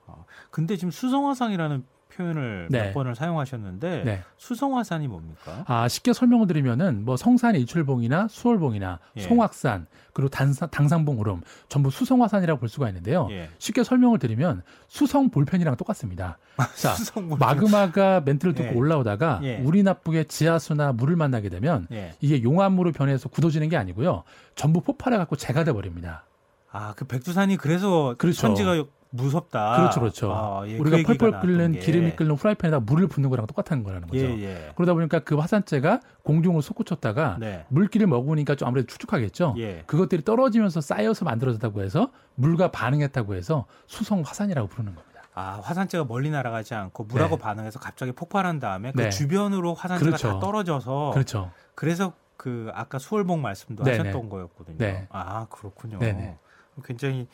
아, 0.06 0.24
근데 0.50 0.76
지금 0.76 0.90
수성화상이라는 0.90 1.84
표현을 2.16 2.68
네. 2.70 2.86
몇 2.86 2.94
번을 2.94 3.14
사용하셨는데 3.14 4.02
네. 4.04 4.22
수성화산이 4.36 5.08
뭡니까? 5.08 5.64
아 5.66 5.88
쉽게 5.88 6.12
설명을 6.12 6.46
드리면은 6.46 7.04
뭐 7.04 7.16
성산 7.16 7.54
이출봉이나 7.56 8.28
수월봉이나 8.28 8.98
예. 9.16 9.20
송악산 9.22 9.86
그리고 10.12 10.28
단사, 10.28 10.66
당상봉 10.66 11.18
오름 11.18 11.40
전부 11.68 11.90
수성화산이라고 11.90 12.60
볼 12.60 12.68
수가 12.68 12.88
있는데요. 12.88 13.28
예. 13.30 13.48
쉽게 13.58 13.84
설명을 13.84 14.18
드리면 14.18 14.62
수성 14.88 15.30
볼펜이랑 15.30 15.76
똑같습니다. 15.76 16.38
자 16.76 16.94
마그마가 17.38 18.22
멘트를 18.24 18.54
듣고 18.54 18.74
예. 18.74 18.74
올라오다가 18.74 19.40
예. 19.42 19.58
우리 19.64 19.82
나쁘게 19.82 20.24
지하수나 20.24 20.92
물을 20.92 21.16
만나게 21.16 21.48
되면 21.48 21.86
예. 21.92 22.12
이게 22.20 22.42
용암으로 22.42 22.92
변해서 22.92 23.28
굳어지는 23.28 23.68
게 23.68 23.76
아니고요. 23.76 24.24
전부 24.54 24.80
폭발해 24.80 25.16
갖고 25.16 25.36
재가 25.36 25.64
돼 25.64 25.72
버립니다. 25.72 26.24
아, 26.72 26.94
그 26.96 27.04
백두산이 27.04 27.58
그래서 27.58 28.14
그렇죠. 28.16 28.40
천지가 28.40 28.84
무섭다. 29.14 29.76
그렇죠, 29.76 30.00
그렇죠. 30.00 30.32
아, 30.32 30.62
예, 30.66 30.78
우리가 30.78 30.96
그 30.96 31.02
펄펄 31.02 31.40
끓는 31.40 31.72
기름이 31.78 32.16
끓는 32.16 32.34
후라이팬에다 32.34 32.80
물을 32.80 33.06
붓는 33.06 33.28
거랑 33.28 33.46
똑같은 33.46 33.84
거라는 33.84 34.08
거죠. 34.08 34.24
예, 34.24 34.42
예. 34.42 34.72
그러다 34.74 34.94
보니까 34.94 35.18
그 35.20 35.36
화산재가 35.36 36.00
공중을 36.22 36.62
솟구쳤다가 36.62 37.36
네. 37.38 37.66
물기를 37.68 38.06
먹으니까 38.06 38.54
좀 38.54 38.68
아무래도 38.68 38.86
축축하겠죠. 38.86 39.54
예. 39.58 39.84
그것들이 39.86 40.24
떨어지면서 40.24 40.80
쌓여서 40.80 41.26
만들어졌다고 41.26 41.82
해서 41.82 42.10
물과 42.36 42.70
반응했다고 42.70 43.34
해서 43.34 43.66
수성 43.86 44.22
화산이라고 44.22 44.68
부르는 44.68 44.94
겁니다. 44.94 45.22
아, 45.34 45.60
화산재가 45.62 46.04
멀리 46.04 46.30
날아가지 46.30 46.74
않고 46.74 47.04
물하고 47.04 47.36
네. 47.36 47.42
반응해서 47.42 47.78
갑자기 47.80 48.12
폭발한 48.12 48.60
다음에 48.60 48.92
그 48.92 49.02
네. 49.02 49.10
주변으로 49.10 49.74
화산재가 49.74 50.06
그렇죠. 50.06 50.28
다 50.28 50.40
떨어져서 50.40 51.10
그렇죠. 51.12 51.50
그래서 51.74 52.14
그 52.38 52.70
아까 52.74 52.98
수월봉 52.98 53.42
말씀도 53.42 53.84
네네. 53.84 53.98
하셨던 53.98 54.28
거였거든요. 54.30 54.78
네. 54.78 55.06
아, 55.10 55.46
그렇군요. 55.50 55.98
네네. 55.98 56.38
굉장히 56.84 57.20
이 57.20 57.26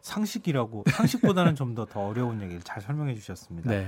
상식이라고 0.00 0.84
상식보다는 0.88 1.54
좀 1.54 1.74
더 1.74 1.84
더 1.86 2.06
어려운 2.06 2.40
얘기를 2.42 2.62
잘 2.62 2.82
설명해 2.82 3.14
주셨습니다. 3.14 3.70
네. 3.70 3.86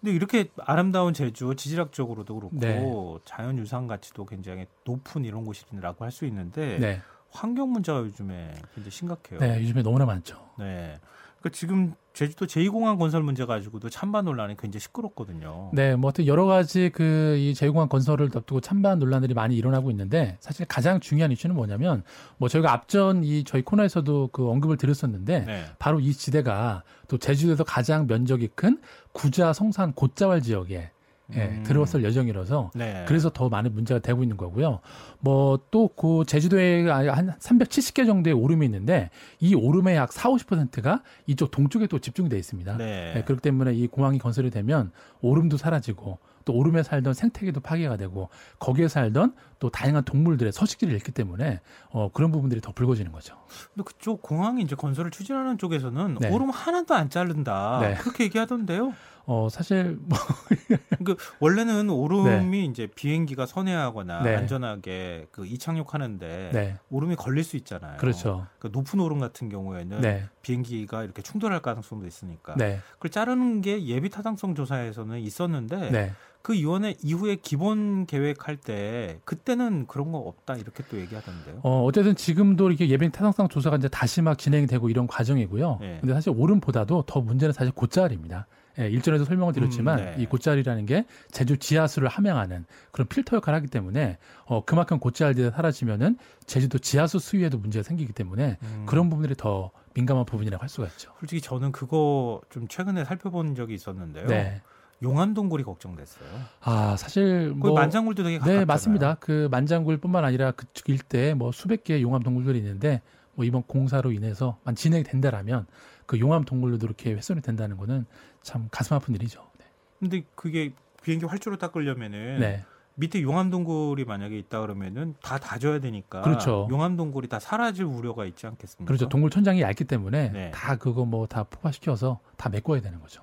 근데 0.00 0.14
이렇게 0.14 0.50
아름다운 0.58 1.14
제주 1.14 1.54
지질학적으로도 1.54 2.34
그렇고 2.34 2.58
네. 2.58 3.22
자연 3.24 3.56
유산 3.58 3.86
가치도 3.86 4.26
굉장히 4.26 4.66
높은 4.84 5.24
이런 5.24 5.44
곳이라고 5.44 6.04
할 6.04 6.10
수 6.10 6.26
있는데 6.26 6.78
네. 6.78 7.00
환경 7.30 7.70
문제가 7.72 7.98
요즘에 8.00 8.52
굉장히 8.74 8.90
심각해요. 8.90 9.38
네, 9.40 9.62
요즘에 9.62 9.82
너무나 9.82 10.04
많죠. 10.04 10.38
네. 10.58 10.98
그러니까 11.42 11.50
지금 11.50 11.94
제주도 12.12 12.46
제2공항 12.46 12.98
건설 12.98 13.22
문제 13.22 13.44
가지고도 13.44 13.90
찬반 13.90 14.26
논란이 14.26 14.56
굉장히 14.56 14.80
시끄럽거든요. 14.80 15.70
네, 15.72 15.96
뭐 15.96 16.10
어떤 16.10 16.26
여러 16.26 16.46
가지 16.46 16.90
그 16.90 17.32
이 17.42 17.52
제2공항 17.54 17.88
건설을 17.88 18.30
덮두고 18.30 18.60
찬반 18.60 18.98
논란들이 18.98 19.34
많이 19.34 19.56
일어나고 19.56 19.90
있는데 19.90 20.36
사실 20.40 20.66
가장 20.66 21.00
중요한 21.00 21.32
이슈는 21.32 21.56
뭐냐면 21.56 22.02
뭐 22.36 22.48
저희가 22.48 22.72
앞전 22.72 23.24
이 23.24 23.44
저희 23.44 23.62
코너에서도 23.62 24.30
그 24.32 24.48
언급을 24.48 24.76
드렸었는데 24.76 25.40
네. 25.40 25.64
바로 25.78 26.00
이 26.00 26.12
지대가 26.12 26.82
또 27.08 27.18
제주도에서 27.18 27.64
가장 27.64 28.06
면적이 28.06 28.48
큰 28.54 28.80
구자 29.12 29.52
성산 29.52 29.92
곶자왈 29.94 30.42
지역에 30.42 30.90
예, 31.34 31.44
음. 31.46 31.62
들어왔을 31.64 32.04
예정이라서 32.04 32.72
네. 32.74 33.04
그래서 33.06 33.30
더 33.30 33.48
많은 33.48 33.72
문제가 33.74 34.00
되고 34.00 34.22
있는 34.22 34.36
거고요. 34.36 34.80
뭐 35.20 35.58
또 35.70 35.88
그 35.96 36.24
제주도에 36.26 36.88
한 36.88 37.32
370개 37.38 38.06
정도의 38.06 38.34
오름이 38.34 38.66
있는데 38.66 39.10
이 39.40 39.54
오름의 39.54 39.96
약 39.96 40.12
4, 40.12 40.30
50%가 40.30 41.02
이쪽 41.26 41.50
동쪽에 41.50 41.86
또 41.86 41.98
집중이 41.98 42.28
돼 42.28 42.38
있습니다. 42.38 42.76
네. 42.76 43.14
예, 43.16 43.22
그렇기 43.22 43.42
때문에 43.42 43.74
이 43.74 43.86
공항이 43.86 44.18
건설이 44.18 44.50
되면 44.50 44.90
오름도 45.20 45.56
사라지고 45.56 46.18
또 46.44 46.54
오름에 46.54 46.82
살던 46.82 47.14
생태계도 47.14 47.60
파괴가 47.60 47.96
되고 47.96 48.28
거기에 48.58 48.88
살던 48.88 49.34
또 49.60 49.70
다양한 49.70 50.02
동물들의 50.04 50.52
서식지를 50.52 50.92
잃기 50.92 51.12
때문에 51.12 51.60
어, 51.90 52.10
그런 52.12 52.32
부분들이 52.32 52.60
더 52.60 52.72
불거지는 52.72 53.12
거죠. 53.12 53.36
근데 53.72 53.84
그쪽 53.84 54.22
공항이 54.22 54.62
이제 54.62 54.74
건설을 54.74 55.12
추진하는 55.12 55.56
쪽에서는 55.58 56.16
네. 56.20 56.30
오름 56.30 56.50
하나도 56.50 56.94
안 56.94 57.10
자른다 57.10 57.78
네. 57.80 57.94
그렇게 57.94 58.24
얘기하던데요. 58.24 58.92
어 59.24 59.48
사실 59.50 59.98
뭐 60.00 60.18
그 61.04 61.16
원래는 61.40 61.90
오름이 61.90 62.58
네. 62.58 62.64
이제 62.64 62.86
비행기가 62.86 63.46
선회하거나 63.46 64.22
네. 64.22 64.36
안전하게 64.36 65.26
그 65.30 65.46
이착륙 65.46 65.94
하는데 65.94 66.50
네. 66.52 66.76
오름이 66.90 67.16
걸릴 67.16 67.44
수 67.44 67.56
있잖아요. 67.56 67.98
그렇죠. 67.98 68.46
그 68.58 68.68
높은 68.72 69.00
오름 69.00 69.20
같은 69.20 69.48
경우에는 69.48 70.00
네. 70.00 70.24
비행기가 70.42 71.04
이렇게 71.04 71.22
충돌할 71.22 71.60
가능성도 71.60 72.06
있으니까 72.06 72.54
네. 72.56 72.80
그걸 72.94 73.10
자르는 73.10 73.60
게 73.60 73.86
예비 73.86 74.10
타당성 74.10 74.54
조사에서는 74.54 75.18
있었는데 75.20 75.90
네. 75.90 76.12
그 76.42 76.54
위원회 76.54 76.96
이후에 77.02 77.36
기본 77.36 78.04
계획할 78.06 78.56
때 78.56 79.20
그때는 79.24 79.86
그런 79.86 80.10
거 80.10 80.18
없다 80.18 80.56
이렇게 80.56 80.82
또 80.90 80.98
얘기하던데요. 81.00 81.60
어 81.62 81.84
어쨌든 81.84 82.16
지금도 82.16 82.68
이렇게 82.68 82.88
예비 82.88 83.10
타당성 83.10 83.48
조사가 83.48 83.76
이제 83.76 83.88
다시 83.88 84.20
막 84.20 84.36
진행되고 84.36 84.90
이런 84.90 85.06
과정이고요. 85.06 85.78
네. 85.80 85.98
근데 86.00 86.12
사실 86.14 86.32
오름보다도 86.36 87.04
더 87.06 87.20
문제는 87.20 87.52
사실 87.52 87.72
곧자리입니다. 87.72 88.46
예, 88.78 88.88
일전에도 88.88 89.24
설명을 89.24 89.52
드렸지만 89.52 89.98
음, 89.98 90.04
네. 90.04 90.16
이 90.18 90.26
곶자리라는 90.26 90.86
게 90.86 91.04
제주 91.30 91.58
지하수를 91.58 92.08
함양하는 92.08 92.64
그런 92.90 93.06
필터 93.06 93.36
역할을 93.36 93.56
하기 93.58 93.68
때문에 93.68 94.18
어 94.46 94.64
그만큼 94.64 94.98
곶자리가 94.98 95.50
사라지면은 95.50 96.16
제주도 96.46 96.78
지하수 96.78 97.18
수위에도 97.18 97.58
문제가 97.58 97.82
생기기 97.82 98.12
때문에 98.12 98.58
음. 98.62 98.84
그런 98.86 99.10
부분들이 99.10 99.34
더 99.36 99.70
민감한 99.94 100.24
부분이라고 100.24 100.62
할 100.62 100.68
수가 100.68 100.86
있죠. 100.88 101.12
솔직히 101.20 101.40
저는 101.42 101.72
그거 101.72 102.40
좀 102.50 102.66
최근에 102.68 103.04
살펴본 103.04 103.54
적이 103.54 103.74
있었는데요. 103.74 104.26
네. 104.26 104.62
용암동굴이 105.02 105.64
걱정됐어요. 105.64 106.28
아 106.60 106.96
사실 106.96 107.50
뭐 107.50 107.74
만장굴도 107.74 108.22
되게 108.22 108.38
가깝잖아요. 108.38 108.60
네 108.60 108.64
맞습니다. 108.64 109.16
그 109.20 109.48
만장굴뿐만 109.50 110.24
아니라 110.24 110.52
그쪽 110.52 110.88
일대에 110.88 111.34
뭐 111.34 111.50
수백 111.50 111.84
개의 111.84 112.02
용암동굴들이 112.02 112.56
있는데 112.58 113.02
뭐 113.34 113.44
이번 113.44 113.62
공사로 113.64 114.12
인해서 114.12 114.58
만 114.64 114.74
진행이 114.74 115.04
된다라면 115.04 115.66
그 116.12 116.20
용암 116.20 116.44
동굴도 116.44 116.84
이렇게 116.84 117.14
훼손이 117.14 117.40
된다는 117.40 117.78
거는 117.78 118.04
참 118.42 118.68
가슴 118.70 118.94
아픈 118.94 119.14
일이죠. 119.14 119.40
네. 119.58 119.64
근데 119.98 120.22
그게 120.34 120.74
비행기 121.02 121.24
활주로 121.24 121.56
닦으려면은 121.56 122.38
네. 122.38 122.66
밑에 122.96 123.22
용암 123.22 123.48
동굴이 123.48 124.04
만약에 124.04 124.36
있다 124.36 124.60
그러면은 124.60 125.14
다 125.22 125.38
다져야 125.38 125.78
되니까 125.78 126.20
그렇죠. 126.20 126.68
용암 126.70 126.96
동굴이 126.98 127.28
다 127.28 127.38
사라질 127.40 127.86
우려가 127.86 128.26
있지 128.26 128.46
않겠습니까? 128.46 128.84
그렇죠. 128.84 129.08
동굴 129.08 129.30
천장이 129.30 129.62
얇기 129.62 129.84
때문에 129.84 130.28
네. 130.32 130.50
다 130.50 130.76
그거 130.76 131.06
뭐다 131.06 131.44
폭파시켜서 131.44 132.20
다 132.36 132.50
메꿔야 132.50 132.82
되는 132.82 133.00
거죠. 133.00 133.22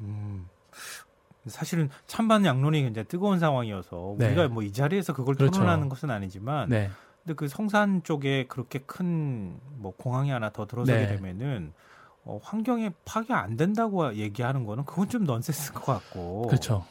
음. 0.00 0.46
사실은 1.46 1.88
찬반 2.06 2.44
양론이 2.44 2.82
굉장히 2.82 3.08
뜨거운 3.08 3.38
상황이어서 3.38 4.16
네. 4.18 4.26
우리가 4.26 4.48
뭐 4.48 4.62
이 4.64 4.70
자리에서 4.70 5.14
그걸 5.14 5.34
그렇죠. 5.34 5.52
토론하는 5.60 5.88
것은 5.88 6.10
아니지만 6.10 6.68
네. 6.68 6.90
근데 7.26 7.34
그 7.34 7.48
성산 7.48 8.02
쪽에 8.04 8.46
그렇게 8.46 8.78
큰 8.78 9.58
뭐 9.78 9.92
공항이 9.96 10.30
하나 10.30 10.50
더 10.50 10.66
들어서게 10.66 11.06
네. 11.06 11.06
되면은 11.06 11.72
어, 12.24 12.40
환경에 12.42 12.90
파괴 13.04 13.34
안 13.34 13.56
된다고 13.56 14.14
얘기하는 14.14 14.64
거는 14.64 14.84
그건 14.84 15.08
좀 15.08 15.24
넌센스인 15.24 15.74
것 15.74 15.84
같고. 15.84 16.46
그렇죠. 16.48 16.84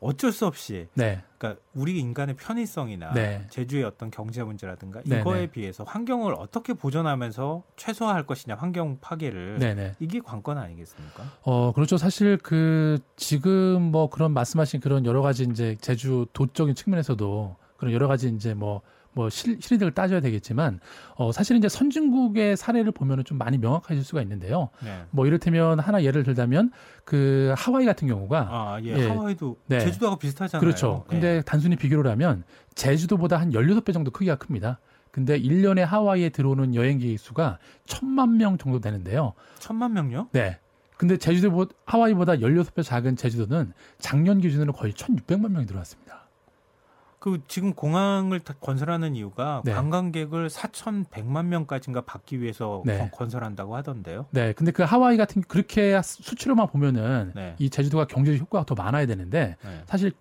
어쩔 0.00 0.32
수 0.32 0.46
없이 0.46 0.88
네. 0.94 1.22
그러니까 1.36 1.60
우리 1.74 1.98
인간의 1.98 2.36
편의성이나 2.36 3.12
네. 3.12 3.46
제주의 3.50 3.84
어떤 3.84 4.10
경제 4.10 4.42
문제라든가 4.42 5.02
네, 5.04 5.20
이거에 5.20 5.40
네. 5.40 5.46
비해서 5.48 5.84
환경을 5.84 6.32
어떻게 6.38 6.72
보존하면서 6.72 7.62
최소화할 7.76 8.24
것이냐 8.24 8.54
환경 8.54 8.98
파괴를 8.98 9.58
네, 9.58 9.74
네. 9.74 9.92
이게 10.00 10.20
관건 10.20 10.56
아니겠습니까? 10.56 11.24
어 11.42 11.72
그렇죠. 11.72 11.98
사실 11.98 12.38
그 12.38 12.98
지금 13.16 13.82
뭐 13.82 14.08
그런 14.08 14.32
말씀하신 14.32 14.80
그런 14.80 15.04
여러 15.04 15.20
가지 15.20 15.42
이제 15.42 15.76
제주 15.82 16.24
도적인 16.32 16.74
측면에서도 16.74 17.56
그런 17.76 17.92
여러 17.92 18.08
가지 18.08 18.28
이제 18.30 18.54
뭐 18.54 18.80
뭐 19.12 19.28
실, 19.28 19.58
실리들을 19.60 19.92
따져야 19.92 20.20
되겠지만 20.20 20.80
어 21.16 21.32
사실은 21.32 21.58
이제 21.58 21.68
선진국의 21.68 22.56
사례를 22.56 22.92
보면은 22.92 23.24
좀 23.24 23.38
많이 23.38 23.58
명확해질 23.58 24.04
수가 24.04 24.22
있는데요. 24.22 24.70
네. 24.84 25.04
뭐 25.10 25.26
이를테면 25.26 25.80
하나 25.80 26.02
예를 26.02 26.22
들자면 26.22 26.70
그 27.04 27.52
하와이 27.56 27.86
같은 27.86 28.06
경우가 28.08 28.48
아, 28.50 28.80
예. 28.84 28.96
예. 28.96 29.08
하와이도 29.08 29.56
네. 29.66 29.80
제주도하고 29.80 30.18
비슷하잖아요. 30.18 30.60
그렇죠. 30.60 31.04
근데 31.08 31.38
예. 31.38 31.42
단순히 31.44 31.76
비교를 31.76 32.10
하면 32.12 32.44
제주도보다 32.74 33.38
한 33.38 33.50
16배 33.50 33.92
정도 33.92 34.10
크기가 34.10 34.36
큽니다. 34.36 34.78
근데 35.10 35.40
1년에 35.40 35.80
하와이에 35.80 36.28
들어오는 36.28 36.74
여행객 36.74 37.18
수가 37.18 37.58
천만 37.84 38.36
명 38.36 38.58
정도 38.58 38.80
되는데요. 38.80 39.32
천만 39.58 39.92
명요? 39.92 40.28
네. 40.32 40.58
근데 40.96 41.16
제주도 41.16 41.66
하와이보다 41.86 42.34
16배 42.34 42.84
작은 42.84 43.16
제주도는 43.16 43.72
작년 43.98 44.40
기준으로 44.40 44.72
거의 44.72 44.92
1,600만 44.92 45.50
명이 45.50 45.66
들어왔습니다. 45.66 46.19
그 47.20 47.38
지금 47.48 47.74
공항을 47.74 48.40
건설하는 48.60 49.14
이유가 49.14 49.60
네. 49.66 49.72
관광객을 49.72 50.48
4,100만 50.48 51.44
명까지인가 51.46 52.00
받기 52.00 52.40
위해서 52.40 52.82
네. 52.86 53.10
건설한다고 53.12 53.76
하던데요. 53.76 54.26
네. 54.30 54.54
근데 54.54 54.72
그 54.72 54.82
하와이 54.82 55.18
같은 55.18 55.42
그렇게 55.42 56.00
수치로만 56.02 56.68
보면은 56.68 57.32
네. 57.34 57.54
이 57.58 57.68
제주도가 57.68 58.06
경제적 58.06 58.40
효과가 58.40 58.64
더 58.64 58.74
많아야 58.74 59.04
되는데 59.04 59.56
네. 59.62 59.82
사실 59.84 60.12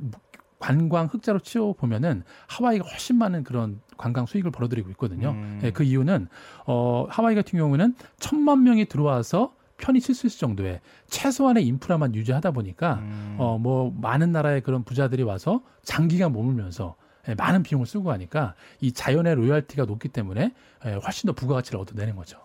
관광 0.60 1.06
흑자로 1.06 1.40
치워 1.40 1.72
보면은 1.72 2.24
하와이가 2.48 2.86
훨씬 2.86 3.18
많은 3.18 3.46
그런 3.46 3.80
관광 3.98 4.26
수익을 4.26 4.52
벌어들이고 4.52 4.90
있거든요. 4.92 5.30
음. 5.30 5.60
네, 5.62 5.72
그 5.72 5.84
이유는 5.84 6.28
어 6.66 7.08
하와이 7.10 7.34
같은 7.34 7.58
경우는 7.58 7.96
천만 8.20 8.64
명이 8.64 8.88
들어와서 8.88 9.54
편히 9.80 10.00
칠 10.02 10.14
수 10.14 10.28
있을 10.28 10.40
정도의 10.40 10.82
최소한의 11.08 11.66
인프라만 11.66 12.14
유지하다 12.14 12.52
보니까 12.52 12.96
음. 12.96 13.36
어뭐 13.40 13.96
많은 14.00 14.32
나라의 14.32 14.62
그런 14.62 14.84
부자들이 14.84 15.24
와서 15.24 15.64
장기간 15.84 16.34
머물면서 16.34 16.96
예, 17.28 17.36
많은 17.36 17.64
비용을 17.64 17.86
쓰고 17.86 18.12
하니까 18.12 18.54
이 18.80 18.92
자연의 18.92 19.36
로열티가 19.36 19.86
높기 19.86 20.10
때문에 20.10 20.54
예, 20.86 20.94
훨씬 20.94 21.28
더 21.28 21.34
부가가치를 21.34 21.80
얻어내는 21.80 22.16
거죠. 22.16 22.40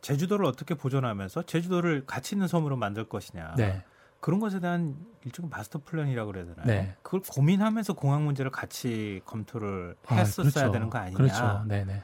제주도를 0.00 0.44
어떻게 0.44 0.74
보존하면서 0.74 1.42
제주도를 1.44 2.04
가치 2.06 2.34
있는 2.34 2.46
섬으로 2.46 2.76
만들 2.76 3.04
것이냐. 3.08 3.54
네. 3.56 3.82
그런 4.20 4.40
것에 4.40 4.60
대한 4.60 4.96
일종의 5.24 5.50
마스터 5.50 5.80
플랜이라고 5.84 6.32
그래야 6.32 6.44
되나요? 6.46 6.66
네. 6.66 6.94
그걸 7.02 7.20
고민하면서 7.28 7.94
공항 7.94 8.24
문제를 8.24 8.50
같이 8.50 9.20
검토를 9.24 9.96
아, 10.06 10.14
했었어야 10.16 10.48
아, 10.48 10.52
그렇죠. 10.52 10.72
되는 10.72 10.90
거 10.90 10.98
아니냐. 10.98 11.16
그렇죠. 11.16 11.64
네네. 11.68 12.02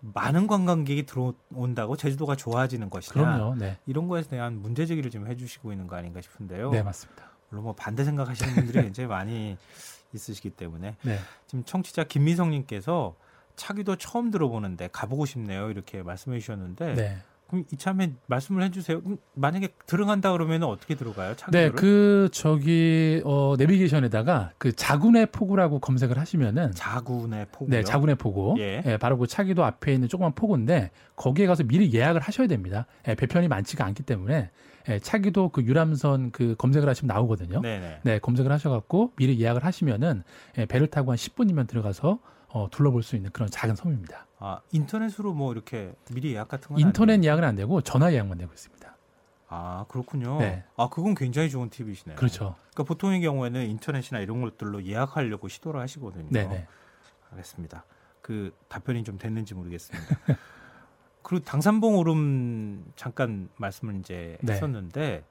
네. 0.00 0.10
많은 0.14 0.46
관광객이 0.46 1.06
들어온다고 1.06 1.96
제주도가 1.96 2.36
좋아지는 2.36 2.90
것이냐 2.90 3.12
그럼요. 3.12 3.54
네. 3.56 3.78
이런 3.86 4.08
거에 4.08 4.22
대한 4.22 4.60
문제 4.60 4.86
제기를 4.86 5.10
좀 5.10 5.26
해주시고 5.26 5.72
있는 5.72 5.86
거 5.86 5.96
아닌가 5.96 6.20
싶은데요. 6.20 6.70
네 6.70 6.82
맞습니다. 6.82 7.30
물론 7.48 7.64
뭐 7.64 7.74
반대 7.74 8.04
생각하시는 8.04 8.54
분들이 8.54 8.82
굉장히 8.82 9.08
많이 9.08 9.56
있으시기 10.12 10.50
때문에 10.50 10.96
네. 11.02 11.18
지금 11.46 11.64
청취자 11.64 12.04
김미성님께서 12.04 13.14
차기도 13.56 13.96
처음 13.96 14.30
들어보는데 14.30 14.88
가보고 14.92 15.26
싶네요 15.26 15.70
이렇게 15.70 16.02
말씀해 16.02 16.38
주셨는데 16.38 16.94
네. 16.94 17.18
그럼 17.50 17.64
이참에 17.72 18.12
말씀을 18.28 18.62
해주세요. 18.62 19.02
만약에 19.34 19.70
들어간다 19.84 20.30
그러면 20.30 20.62
어떻게 20.62 20.94
들어가요? 20.94 21.34
네, 21.50 21.70
그 21.70 22.28
저기 22.32 23.20
어, 23.24 23.56
내비게이션에다가 23.58 24.52
그 24.56 24.72
자군의 24.72 25.26
포구라고 25.32 25.80
검색을 25.80 26.16
하시면은 26.16 26.70
자군의 26.74 27.48
포구. 27.50 27.68
네, 27.68 27.82
자군의 27.82 28.14
포구. 28.14 28.54
예. 28.58 28.82
예. 28.86 28.96
바로 28.98 29.18
그 29.18 29.26
차기도 29.26 29.64
앞에 29.64 29.92
있는 29.92 30.06
조그만 30.06 30.32
포구인데 30.32 30.92
거기에 31.16 31.48
가서 31.48 31.64
미리 31.64 31.92
예약을 31.92 32.20
하셔야 32.20 32.46
됩니다. 32.46 32.86
예, 33.08 33.16
배편이 33.16 33.48
많지가 33.48 33.84
않기 33.84 34.04
때문에 34.04 34.50
예, 34.88 34.98
차기도 35.00 35.48
그 35.48 35.64
유람선 35.64 36.30
그 36.30 36.54
검색을 36.56 36.88
하시면 36.88 37.12
나오거든요. 37.12 37.62
네네. 37.62 38.00
네, 38.04 38.18
검색을 38.20 38.52
하셔갖고 38.52 39.14
미리 39.16 39.40
예약을 39.40 39.64
하시면은 39.64 40.22
예, 40.56 40.66
배를 40.66 40.86
타고 40.86 41.10
한 41.10 41.16
10분이면 41.16 41.66
들어가서 41.66 42.20
어, 42.52 42.68
둘러볼 42.70 43.02
수 43.02 43.16
있는 43.16 43.30
그런 43.30 43.48
작은 43.48 43.76
섬입니다. 43.76 44.26
아 44.38 44.60
인터넷으로 44.72 45.32
뭐 45.32 45.52
이렇게 45.52 45.94
미리 46.12 46.32
예약 46.32 46.48
같은 46.48 46.68
건 46.68 46.78
인터넷 46.78 47.14
아니에요? 47.14 47.30
예약은 47.30 47.44
안 47.44 47.54
되고 47.56 47.80
전화 47.80 48.12
예약만 48.12 48.38
되고 48.38 48.52
있습니다. 48.52 48.96
아 49.48 49.84
그렇군요. 49.88 50.38
네. 50.38 50.64
아 50.76 50.88
그건 50.88 51.14
굉장히 51.14 51.50
좋은 51.50 51.70
팁이시네요. 51.70 52.16
그렇죠. 52.16 52.56
그러니까 52.72 52.84
보통의 52.84 53.20
경우에는 53.20 53.66
인터넷이나 53.66 54.20
이런 54.20 54.40
것들로 54.40 54.84
예약하려고 54.84 55.48
시도를 55.48 55.80
하시거든요. 55.80 56.28
네네. 56.30 56.66
알겠습니다. 57.30 57.84
그 58.22 58.54
답변이 58.68 59.04
좀 59.04 59.18
됐는지 59.18 59.54
모르겠습니다. 59.54 60.16
그리고 61.22 61.44
당산봉 61.44 61.98
오름 61.98 62.84
잠깐 62.96 63.48
말씀을 63.56 63.96
이제 63.96 64.38
네. 64.40 64.54
했었는데 64.54 65.24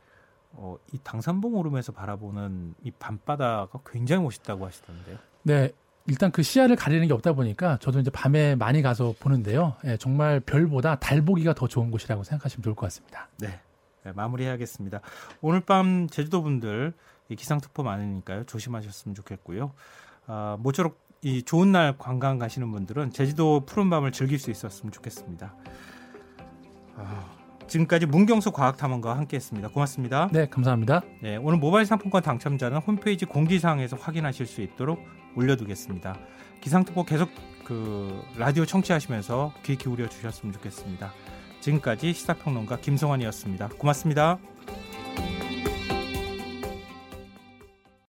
어, 0.51 0.77
이 0.93 0.99
당산봉 1.03 1.55
오름에서 1.55 1.91
바라보는 1.91 2.75
이 2.83 2.91
밤바다가 2.91 3.79
굉장히 3.85 4.23
멋있다고 4.23 4.65
하시던데요. 4.65 5.17
네, 5.43 5.71
일단 6.09 6.31
그 6.31 6.41
시야를 6.41 6.75
가리는 6.75 7.07
게 7.07 7.13
없다 7.13 7.33
보니까 7.33 7.77
저도 7.77 7.99
이제 7.99 8.09
밤에 8.09 8.55
많이 8.55 8.81
가서 8.81 9.13
보는데요. 9.19 9.75
예, 9.85 9.95
정말 9.97 10.39
별보다 10.39 10.95
달 10.95 11.21
보기가 11.21 11.53
더 11.53 11.67
좋은 11.67 11.91
곳이라고 11.91 12.23
생각하시면 12.23 12.63
좋을 12.63 12.75
것 12.75 12.87
같습니다. 12.87 13.27
네. 13.37 13.59
네 14.03 14.11
마무리해야겠습니다. 14.13 15.01
오늘 15.41 15.61
밤 15.61 16.07
제주도 16.09 16.41
분들 16.41 16.93
이 17.29 17.35
기상특보 17.35 17.83
많으니까요. 17.83 18.45
조심하셨으면 18.45 19.13
좋겠고요. 19.13 19.71
아, 20.25 20.57
모쪼록 20.59 20.99
이 21.21 21.43
좋은 21.43 21.71
날 21.71 21.95
관광 21.97 22.39
가시는 22.39 22.71
분들은 22.71 23.11
제주도 23.11 23.65
푸른 23.65 23.89
밤을 23.89 24.11
즐길 24.11 24.39
수 24.39 24.49
있었으면 24.49 24.91
좋겠습니다. 24.91 25.53
아, 26.95 27.25
지금까지 27.67 28.07
문경수 28.07 28.51
과학탐험가와 28.51 29.15
함께했습니다. 29.17 29.69
고맙습니다. 29.69 30.29
네, 30.31 30.47
감사합니다. 30.49 31.01
네, 31.21 31.35
오늘 31.35 31.59
모바일 31.59 31.85
상품권 31.85 32.23
당첨자는 32.23 32.79
홈페이지 32.79 33.25
공지사항에서 33.25 33.95
확인하실 33.95 34.47
수 34.47 34.61
있도록 34.61 34.99
올려두겠습니다. 35.35 36.17
기상특보 36.61 37.05
계속 37.05 37.29
그 37.63 38.21
라디오 38.37 38.65
청취하시면서 38.65 39.53
귀 39.63 39.75
기울여 39.75 40.09
주셨으면 40.09 40.53
좋겠습니다. 40.53 41.13
지금까지 41.61 42.13
시사평론가 42.13 42.77
김성환이었습니다. 42.77 43.69
고맙습니다. 43.77 44.39